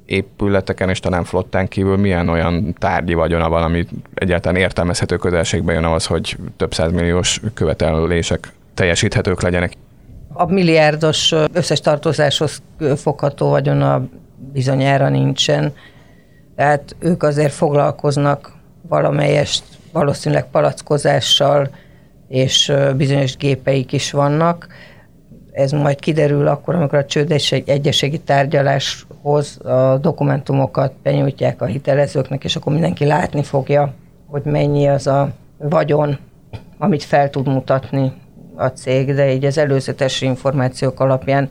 épületeken 0.06 0.88
és 0.88 1.00
talán 1.00 1.24
flottán 1.24 1.68
kívül 1.68 1.96
milyen 1.96 2.28
olyan 2.28 2.74
tárgyi 2.78 3.14
vagyona 3.14 3.48
van, 3.48 3.62
ami 3.62 3.86
egyáltalán 4.14 4.60
értelmezhető 4.60 5.16
közelségbe 5.16 5.72
jön 5.72 5.84
ahhoz, 5.84 6.06
hogy 6.06 6.36
több 6.56 6.74
százmilliós 6.74 7.40
követelések 7.54 8.52
teljesíthetők 8.74 9.42
legyenek. 9.42 9.72
A 10.32 10.52
milliárdos 10.52 11.34
összes 11.52 11.80
tartozáshoz 11.80 12.62
fogható 12.96 13.48
vagyona 13.48 14.08
bizonyára 14.52 15.08
nincsen. 15.08 15.72
Tehát 16.56 16.96
ők 16.98 17.22
azért 17.22 17.52
foglalkoznak 17.52 18.52
valamelyest 18.88 19.64
valószínűleg 19.92 20.50
palackozással, 20.50 21.70
és 22.28 22.72
bizonyos 22.96 23.36
gépeik 23.36 23.92
is 23.92 24.10
vannak 24.10 24.66
ez 25.56 25.72
majd 25.72 26.00
kiderül 26.00 26.46
akkor, 26.46 26.74
amikor 26.74 26.98
a 26.98 27.04
csődesség 27.04 27.68
egyeségi 27.68 28.18
tárgyaláshoz 28.18 29.60
a 29.64 29.98
dokumentumokat 29.98 30.92
benyújtják 31.02 31.62
a 31.62 31.66
hitelezőknek, 31.66 32.44
és 32.44 32.56
akkor 32.56 32.72
mindenki 32.72 33.04
látni 33.04 33.42
fogja, 33.42 33.94
hogy 34.26 34.42
mennyi 34.44 34.88
az 34.88 35.06
a 35.06 35.30
vagyon, 35.58 36.18
amit 36.78 37.02
fel 37.02 37.30
tud 37.30 37.48
mutatni 37.48 38.12
a 38.54 38.66
cég, 38.66 39.14
de 39.14 39.32
így 39.32 39.44
az 39.44 39.58
előzetes 39.58 40.20
információk 40.20 41.00
alapján 41.00 41.50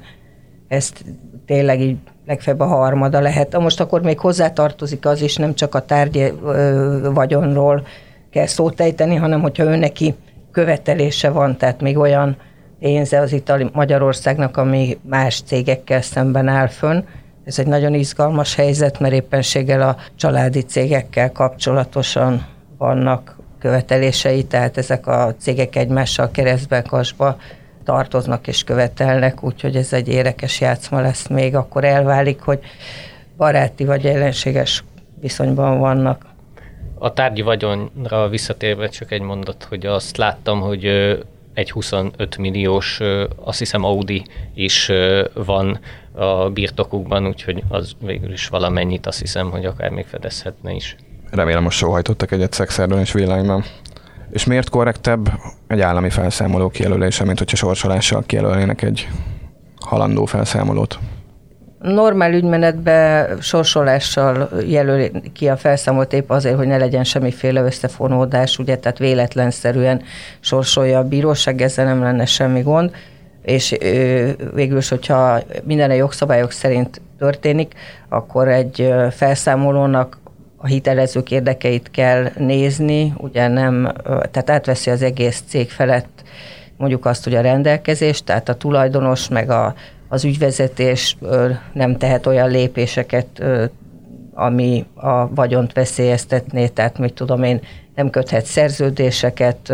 ezt 0.68 1.06
tényleg 1.46 1.82
így 1.82 1.98
legfeljebb 2.26 2.62
a 2.62 2.66
harmada 2.66 3.20
lehet. 3.20 3.60
Most 3.60 3.80
akkor 3.80 4.02
még 4.02 4.20
hozzátartozik 4.20 5.06
az 5.06 5.22
is, 5.22 5.36
nem 5.36 5.54
csak 5.54 5.76
a 5.76 5.86
tárgyi 5.86 6.32
vagyonról 7.14 7.88
kell 8.30 8.48
szót 8.48 8.80
ejteni, 8.80 9.16
hanem 9.16 9.42
hogyha 9.42 9.64
ő 9.64 9.76
neki 9.76 10.16
követelése 10.52 11.30
van, 11.30 11.58
tehát 11.58 11.82
még 11.82 11.98
olyan 11.98 12.38
pénze 12.86 13.20
az 13.20 13.32
itali 13.32 13.70
Magyarországnak, 13.74 14.58
ami 14.58 14.98
más 15.02 15.42
cégekkel 15.42 16.02
szemben 16.02 16.48
áll 16.48 16.68
fönn. 16.68 17.02
Ez 17.46 17.60
egy 17.60 17.68
nagyon 17.68 17.94
izgalmas 17.94 18.56
helyzet, 18.56 19.00
mert 19.00 19.14
éppenséggel 19.14 19.82
a 19.82 19.98
családi 20.16 20.62
cégekkel 20.62 21.32
kapcsolatosan 21.32 22.46
vannak 22.78 23.38
követelései, 23.60 24.44
tehát 24.44 24.78
ezek 24.78 25.08
a 25.08 25.36
cégek 25.38 25.76
egymással 25.76 26.32
keresztbe 26.32 26.82
kasba 26.82 27.38
tartoznak 27.84 28.48
és 28.48 28.64
követelnek, 28.64 29.44
úgyhogy 29.44 29.76
ez 29.76 29.94
egy 29.94 30.08
érdekes 30.08 30.62
játszma 30.62 31.02
lesz 31.02 31.28
még, 31.28 31.56
akkor 31.56 31.84
elválik, 31.84 32.42
hogy 32.42 32.60
baráti 33.38 33.86
vagy 33.86 34.06
ellenséges 34.06 34.84
viszonyban 35.22 35.80
vannak. 35.80 36.26
A 37.00 37.14
tárgyi 37.14 37.42
vagyonra 37.42 38.28
visszatérve 38.30 38.88
csak 38.88 39.12
egy 39.12 39.22
mondat, 39.22 39.64
hogy 39.64 39.86
azt 39.86 40.18
láttam, 40.18 40.60
hogy 40.60 40.86
egy 41.56 41.72
25 41.72 42.38
milliós, 42.38 43.00
azt 43.44 43.60
hiszem 43.60 43.84
Audi 43.84 44.26
is 44.54 44.92
van 45.34 45.80
a 46.12 46.50
birtokukban, 46.50 47.28
úgyhogy 47.28 47.64
az 47.70 47.92
végül 48.00 48.32
is 48.32 48.48
valamennyit 48.48 49.08
azt 49.08 49.20
hiszem, 49.20 49.52
hogy 49.52 49.66
akár 49.66 49.90
még 49.90 50.06
fedezhetne 50.06 50.72
is. 50.72 50.96
Remélem 51.32 51.64
most 51.64 51.78
sóhajtottak 51.78 52.32
egyet 52.32 52.54
szexerdön 52.54 53.00
és 53.00 53.12
villányban. 53.12 53.64
És 54.32 54.46
miért 54.46 54.70
korrektebb 54.70 55.32
egy 55.68 55.82
állami 55.82 56.10
felszámoló 56.10 56.70
kijelölése, 56.70 57.24
mint 57.24 57.38
hogyha 57.38 57.58
sorsolással 57.58 58.24
kijelölnének 58.26 58.82
egy 58.82 59.08
halandó 59.80 60.26
felszámolót? 60.26 61.00
Normál 61.86 62.34
ügymenetben 62.34 63.38
sorsolással 63.42 64.50
jelöl 64.68 65.10
ki 65.34 65.48
a 65.48 65.58
felszámolt 65.58 66.14
épp 66.14 66.30
azért, 66.30 66.56
hogy 66.56 66.68
ne 66.68 66.78
legyen 66.78 67.04
semmiféle 67.04 67.62
összefonódás, 67.62 68.60
ugye, 68.60 68.78
tehát 68.78 68.98
véletlenszerűen 68.98 70.02
sorsolja 70.40 71.00
a 71.00 71.08
bíróság, 71.08 71.62
ezzel 71.62 71.86
nem 71.86 72.02
lenne 72.02 72.26
semmi 72.26 72.62
gond, 72.62 72.92
és 73.42 73.76
végül 74.54 74.78
is, 74.78 74.90
hogyha 74.90 75.40
minden 75.64 75.90
a 75.90 75.94
jogszabályok 75.94 76.52
szerint 76.52 77.02
történik, 77.18 77.74
akkor 78.10 78.48
egy 78.48 78.94
felszámolónak 79.12 80.18
a 80.58 80.68
hitelezők 80.68 81.32
érdekeit 81.32 81.92
kell 81.92 82.30
nézni, 82.38 83.14
ugye 83.18 83.48
nem, 83.48 83.92
tehát 84.04 84.50
átveszi 84.50 84.90
az 84.90 85.02
egész 85.02 85.44
cég 85.48 85.70
felett 85.70 86.24
mondjuk 86.78 87.06
azt, 87.06 87.24
hogy 87.24 87.36
a 87.36 87.42
rendelkezés, 87.42 88.24
tehát 88.24 88.50
a 88.50 88.56
tulajdonos 88.56 89.28
meg 89.28 89.50
a 89.50 89.74
az 90.08 90.24
ügyvezetés 90.24 91.18
nem 91.74 91.98
tehet 91.98 92.26
olyan 92.26 92.50
lépéseket, 92.50 93.44
ami 94.34 94.86
a 94.94 95.34
vagyont 95.34 95.74
veszélyeztetné, 95.74 96.68
tehát 96.68 96.98
mit 96.98 97.14
tudom 97.14 97.44
én, 97.44 97.62
nem 97.96 98.10
köthet 98.10 98.46
szerződéseket, 98.46 99.74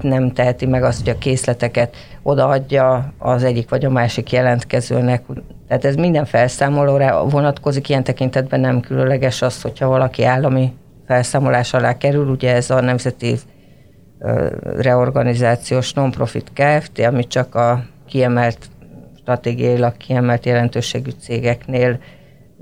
nem 0.00 0.32
teheti 0.32 0.66
meg 0.66 0.82
azt, 0.82 0.98
hogy 0.98 1.08
a 1.08 1.18
készleteket 1.18 1.96
odaadja 2.22 3.12
az 3.18 3.44
egyik 3.44 3.68
vagy 3.68 3.84
a 3.84 3.90
másik 3.90 4.32
jelentkezőnek. 4.32 5.22
Tehát 5.68 5.84
ez 5.84 5.94
minden 5.94 6.24
felszámolóra 6.24 7.28
vonatkozik, 7.28 7.88
ilyen 7.88 8.04
tekintetben 8.04 8.60
nem 8.60 8.80
különleges 8.80 9.42
az, 9.42 9.62
hogyha 9.62 9.88
valaki 9.88 10.24
állami 10.24 10.72
felszámolás 11.06 11.74
alá 11.74 11.96
kerül, 11.96 12.28
ugye 12.28 12.54
ez 12.54 12.70
a 12.70 12.80
Nemzeti 12.80 13.36
Reorganizációs 14.76 15.92
Nonprofit 15.92 16.50
Kft., 16.54 16.98
ami 16.98 17.26
csak 17.26 17.54
a 17.54 17.84
kiemelt 18.06 18.58
stratégiailag 19.28 19.96
kiemelt 19.96 20.46
jelentőségű 20.46 21.10
cégeknél 21.20 21.98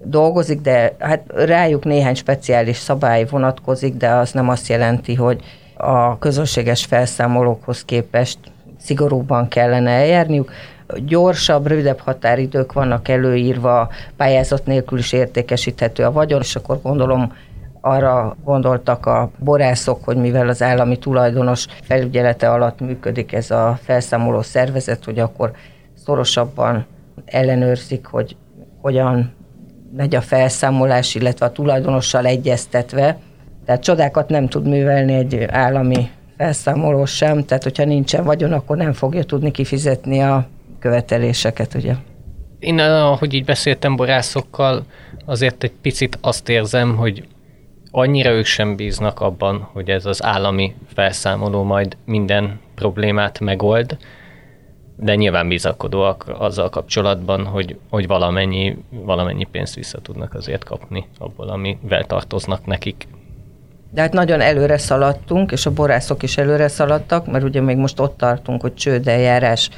dolgozik, 0.05 0.61
de 0.61 0.97
hát 0.99 1.23
rájuk 1.35 1.85
néhány 1.85 2.15
speciális 2.15 2.77
szabály 2.77 3.25
vonatkozik, 3.31 3.95
de 3.95 4.09
az 4.09 4.33
nem 4.33 4.49
azt 4.49 4.69
jelenti, 4.69 5.15
hogy 5.15 5.41
a 5.77 6.19
közönséges 6.19 6.85
felszámolókhoz 6.85 7.85
képest 7.85 8.39
szigorúbban 8.81 9.49
kellene 9.49 9.91
eljárniuk. 9.91 10.51
Gyorsabb, 11.07 11.67
rövidebb 11.67 11.99
határidők 11.99 12.73
vannak 12.73 13.09
előírva, 13.09 13.89
pályázat 14.17 14.67
nélkül 14.67 14.99
is 14.99 15.13
értékesíthető 15.13 16.05
a 16.05 16.13
vagyon, 16.13 16.41
és 16.41 16.57
akkor 16.57 16.81
gondolom 16.83 17.33
arra 17.81 18.37
gondoltak 18.45 19.07
a 19.07 19.31
borászok, 19.39 20.05
hogy 20.05 20.17
mivel 20.17 20.49
az 20.49 20.63
állami 20.63 20.99
tulajdonos 20.99 21.67
felügyelete 21.83 22.51
alatt 22.51 22.81
működik 22.81 23.33
ez 23.33 23.51
a 23.51 23.79
felszámoló 23.83 24.43
szervezet, 24.43 25.05
hogy 25.05 25.19
akkor 25.19 25.53
szorosabban 26.07 26.87
ellenőrzik, 27.25 28.07
hogy 28.07 28.37
hogyan 28.81 29.35
megy 29.97 30.15
a 30.15 30.21
felszámolás, 30.21 31.15
illetve 31.15 31.47
a 31.47 31.53
tulajdonossal 31.53 32.27
egyeztetve. 32.27 33.19
Tehát 33.65 33.83
csodákat 33.83 34.29
nem 34.29 34.49
tud 34.49 34.67
művelni 34.67 35.15
egy 35.15 35.47
állami 35.49 36.11
felszámoló 36.37 37.05
sem, 37.05 37.45
tehát 37.45 37.63
hogyha 37.63 37.85
nincsen 37.85 38.25
vagyon, 38.25 38.53
akkor 38.53 38.77
nem 38.77 38.93
fogja 38.93 39.25
tudni 39.25 39.51
kifizetni 39.51 40.21
a 40.21 40.47
követeléseket, 40.79 41.75
ugye. 41.75 41.95
Én, 42.59 42.79
ahogy 42.79 43.35
így 43.35 43.45
beszéltem 43.45 43.97
borászokkal, 43.97 44.85
azért 45.25 45.65
egy 45.65 45.73
picit 45.83 46.19
azt 46.21 46.49
érzem, 46.49 46.97
hogy 46.97 47.29
annyira 47.91 48.31
ők 48.31 48.45
sem 48.45 48.77
bíznak 48.77 49.21
abban, 49.21 49.69
hogy 49.73 49.89
ez 49.89 50.07
az 50.07 50.25
állami 50.25 50.75
felszámoló 50.95 51.63
majd 51.63 51.97
minden 52.05 52.61
problémát 52.75 53.41
megold, 53.41 53.97
de 54.97 55.15
nyilván 55.15 55.49
bizakodóak 55.49 56.25
azzal 56.39 56.69
kapcsolatban, 56.69 57.45
hogy, 57.45 57.79
hogy 57.91 58.07
valamennyi, 58.07 58.77
valamennyi 58.91 59.45
pénzt 59.45 59.75
vissza 59.75 60.01
tudnak 60.01 60.35
azért 60.35 60.65
kapni 60.65 61.07
abból, 61.19 61.49
amivel 61.49 62.05
tartoznak 62.05 62.67
nekik. 62.67 63.09
De 63.91 64.01
hát 64.01 64.13
nagyon 64.13 64.41
előre 64.41 64.79
szaladtunk, 64.79 65.53
és 65.53 65.67
a 65.67 65.73
borászok 65.73 66.23
is 66.23 66.37
előre 66.39 66.69
szaladtak, 66.69 67.27
mert 67.27 67.45
ugye 67.45 67.61
még 67.61 67.77
most 67.77 68.01
ott 68.01 68.17
tartunk, 68.17 68.61
hogy 68.61 68.75
csődeljárás 68.75 69.71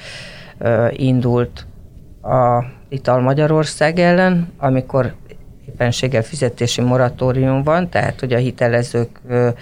indult 0.90 1.66
a 2.22 2.64
Ital 2.88 3.20
Magyarország 3.20 3.98
ellen, 3.98 4.52
amikor 4.58 5.14
éppenséggel 5.68 6.22
fizetési 6.22 6.80
moratórium 6.80 7.62
van, 7.62 7.88
tehát 7.88 8.20
hogy 8.20 8.32
a 8.32 8.38
hitelezőknek 8.38 9.56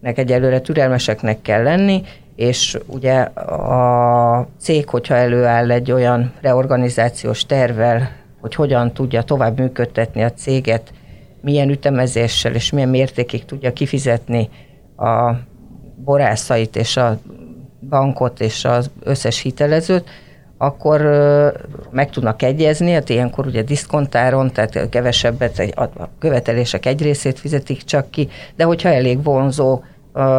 egyelőre 0.00 0.60
türelmeseknek 0.60 1.42
kell 1.42 1.62
lenni, 1.62 2.02
és 2.40 2.78
ugye 2.86 3.14
a 3.20 4.48
cég, 4.60 4.88
hogyha 4.88 5.14
előáll 5.14 5.70
egy 5.70 5.92
olyan 5.92 6.32
reorganizációs 6.40 7.46
tervvel, 7.46 8.10
hogy 8.40 8.54
hogyan 8.54 8.92
tudja 8.92 9.22
tovább 9.22 9.58
működtetni 9.58 10.22
a 10.22 10.32
céget, 10.32 10.92
milyen 11.40 11.70
ütemezéssel 11.70 12.54
és 12.54 12.70
milyen 12.70 12.88
mértékig 12.88 13.44
tudja 13.44 13.72
kifizetni 13.72 14.48
a 14.96 15.32
borászait 16.04 16.76
és 16.76 16.96
a 16.96 17.18
bankot 17.88 18.40
és 18.40 18.64
az 18.64 18.90
összes 19.02 19.40
hitelezőt, 19.40 20.08
akkor 20.58 21.00
meg 21.90 22.10
tudnak 22.10 22.42
egyezni, 22.42 22.92
hát 22.92 23.08
ilyenkor 23.08 23.46
ugye 23.46 23.62
diszkontáron, 23.62 24.52
tehát 24.52 24.88
kevesebbet, 24.88 25.58
a 25.74 25.88
követelések 26.18 26.86
egy 26.86 27.02
részét 27.02 27.38
fizetik 27.38 27.82
csak 27.82 28.10
ki, 28.10 28.28
de 28.56 28.64
hogyha 28.64 28.88
elég 28.88 29.22
vonzó 29.22 29.80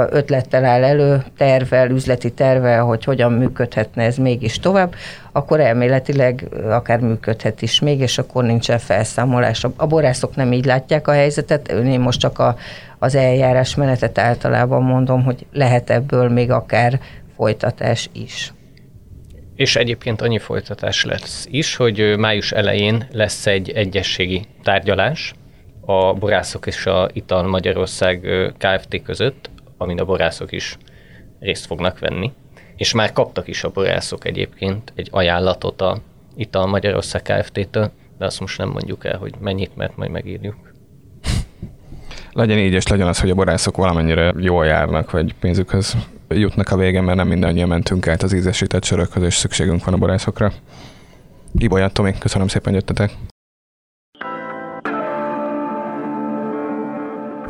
ötlettel 0.10 0.66
áll 0.66 0.84
elő, 0.84 1.24
tervel, 1.38 1.90
üzleti 1.90 2.32
tervel, 2.32 2.84
hogy 2.84 3.04
hogyan 3.04 3.32
működhetne 3.32 4.04
ez 4.04 4.18
mégis 4.18 4.60
tovább, 4.60 4.96
akkor 5.32 5.60
elméletileg 5.60 6.48
akár 6.70 7.00
működhet 7.00 7.62
is 7.62 7.80
még, 7.80 8.00
és 8.00 8.18
akkor 8.18 8.44
nincsen 8.44 8.80
felszámolás. 8.80 9.66
A 9.76 9.88
borászok 9.88 10.36
nem 10.36 10.52
így 10.52 10.66
látják 10.66 11.08
a 11.08 11.12
helyzetet, 11.12 11.72
én 11.72 12.00
most 12.00 12.20
csak 12.20 12.40
a, 12.40 12.56
az 13.00 13.16
eljárás 13.16 13.76
menetet 13.76 14.18
általában 14.18 14.84
mondom, 14.84 15.24
hogy 15.24 15.46
lehet 15.54 15.90
ebből 15.90 16.30
még 16.30 16.52
akár 16.52 17.00
folytatás 17.36 18.10
is. 18.14 18.54
És 19.56 19.76
egyébként 19.76 20.22
annyi 20.22 20.40
folytatás 20.40 21.06
lesz 21.06 21.48
is, 21.52 21.76
hogy 21.76 22.16
május 22.18 22.52
elején 22.52 23.08
lesz 23.12 23.48
egy 23.48 23.70
egyességi 23.70 24.46
tárgyalás 24.64 25.34
a 25.86 26.14
borászok 26.14 26.68
és 26.68 26.86
a 26.86 27.10
Ital 27.14 27.44
Magyarország 27.44 28.28
Kft. 28.58 29.02
között, 29.04 29.50
amin 29.82 30.00
a 30.00 30.06
borászok 30.06 30.52
is 30.52 30.78
részt 31.40 31.66
fognak 31.66 32.00
venni. 32.00 32.32
És 32.76 32.94
már 32.94 33.12
kaptak 33.12 33.48
is 33.48 33.64
a 33.64 33.70
borászok 33.70 34.26
egyébként 34.26 34.92
egy 34.96 35.08
ajánlatot 35.12 35.82
a 35.82 36.02
Ital 36.36 36.68
Magyarország 36.68 37.22
Kft-től, 37.22 37.92
de 38.18 38.26
azt 38.26 38.40
most 38.40 38.58
nem 38.58 38.70
mondjuk 38.70 39.06
el, 39.06 39.18
hogy 39.18 39.34
mennyit, 39.40 39.76
mert 39.76 39.98
majd 39.98 40.12
megírjuk. 40.12 40.56
Legyen 42.32 42.58
így, 42.58 42.74
és 42.74 42.88
legyen 42.88 43.08
az, 43.08 43.20
hogy 43.20 43.30
a 43.30 43.36
borászok 43.36 43.78
valamennyire 43.78 44.34
jól 44.38 44.66
járnak, 44.66 45.12
vagy 45.12 45.34
pénzükhöz 45.40 45.96
jutnak 46.28 46.70
a 46.70 46.78
végén, 46.78 47.04
mert 47.04 47.18
nem 47.18 47.28
mindannyian 47.28 47.68
mentünk 47.68 48.08
át 48.08 48.24
az 48.24 48.34
ízesített 48.34 48.84
sörökhöz, 48.84 49.24
és 49.24 49.36
szükségünk 49.36 49.86
van 49.86 49.94
a 49.94 49.98
borászokra. 49.98 50.52
Ibolyát 51.54 51.94
Tomi, 51.94 52.14
köszönöm 52.20 52.48
szépen, 52.48 52.74
hogy 52.74 52.82
jöttetek. 52.82 53.31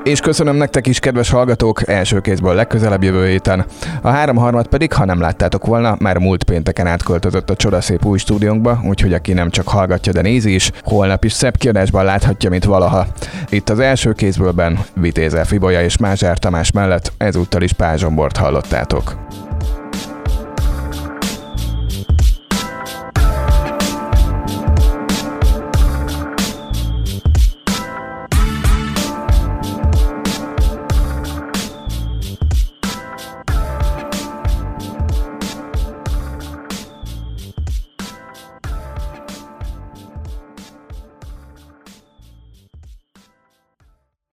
És 0.04 0.20
köszönöm 0.20 0.56
nektek 0.56 0.88
is, 0.88 1.00
kedves 1.00 1.30
hallgatók, 1.30 1.88
első 1.88 2.20
kézből 2.20 2.54
legközelebb 2.54 3.04
jövő 3.04 3.28
héten. 3.28 3.66
A 4.02 4.10
háromharmad 4.10 4.68
pedig, 4.68 4.94
ha 4.94 5.06
nem 5.06 5.20
láttátok 5.20 5.66
volna, 5.66 5.96
már 6.00 6.18
múlt 6.18 6.44
pénteken 6.44 6.88
átköltözött 6.88 7.50
a 7.50 7.56
csodaszép 7.56 8.06
új 8.06 8.18
stúdiónkba, 8.18 8.82
úgyhogy 8.84 9.14
aki 9.14 9.34
nem 9.34 9.50
csak 9.50 9.68
hallgatja, 9.68 10.12
de 10.12 10.22
nézi 10.22 10.54
is, 10.54 10.72
holnap 10.84 11.24
is 11.24 11.32
szebb 11.32 11.58
kiadásban 11.58 12.06
láthatja, 12.06 12.50
mint 12.50 12.66
valaha. 12.66 13.08
Itt 13.50 13.70
az 13.70 13.80
első 13.80 14.12
kézbőlben 14.14 14.80
Vitéze 14.96 15.44
Fibolya 15.44 15.82
és 15.82 15.98
Mázsár 15.98 16.38
Tamás 16.38 16.72
mellett 16.72 17.14
ezúttal 17.18 17.62
is 17.62 17.74
Pázsombort 17.74 18.38
hallottátok. 18.38 19.16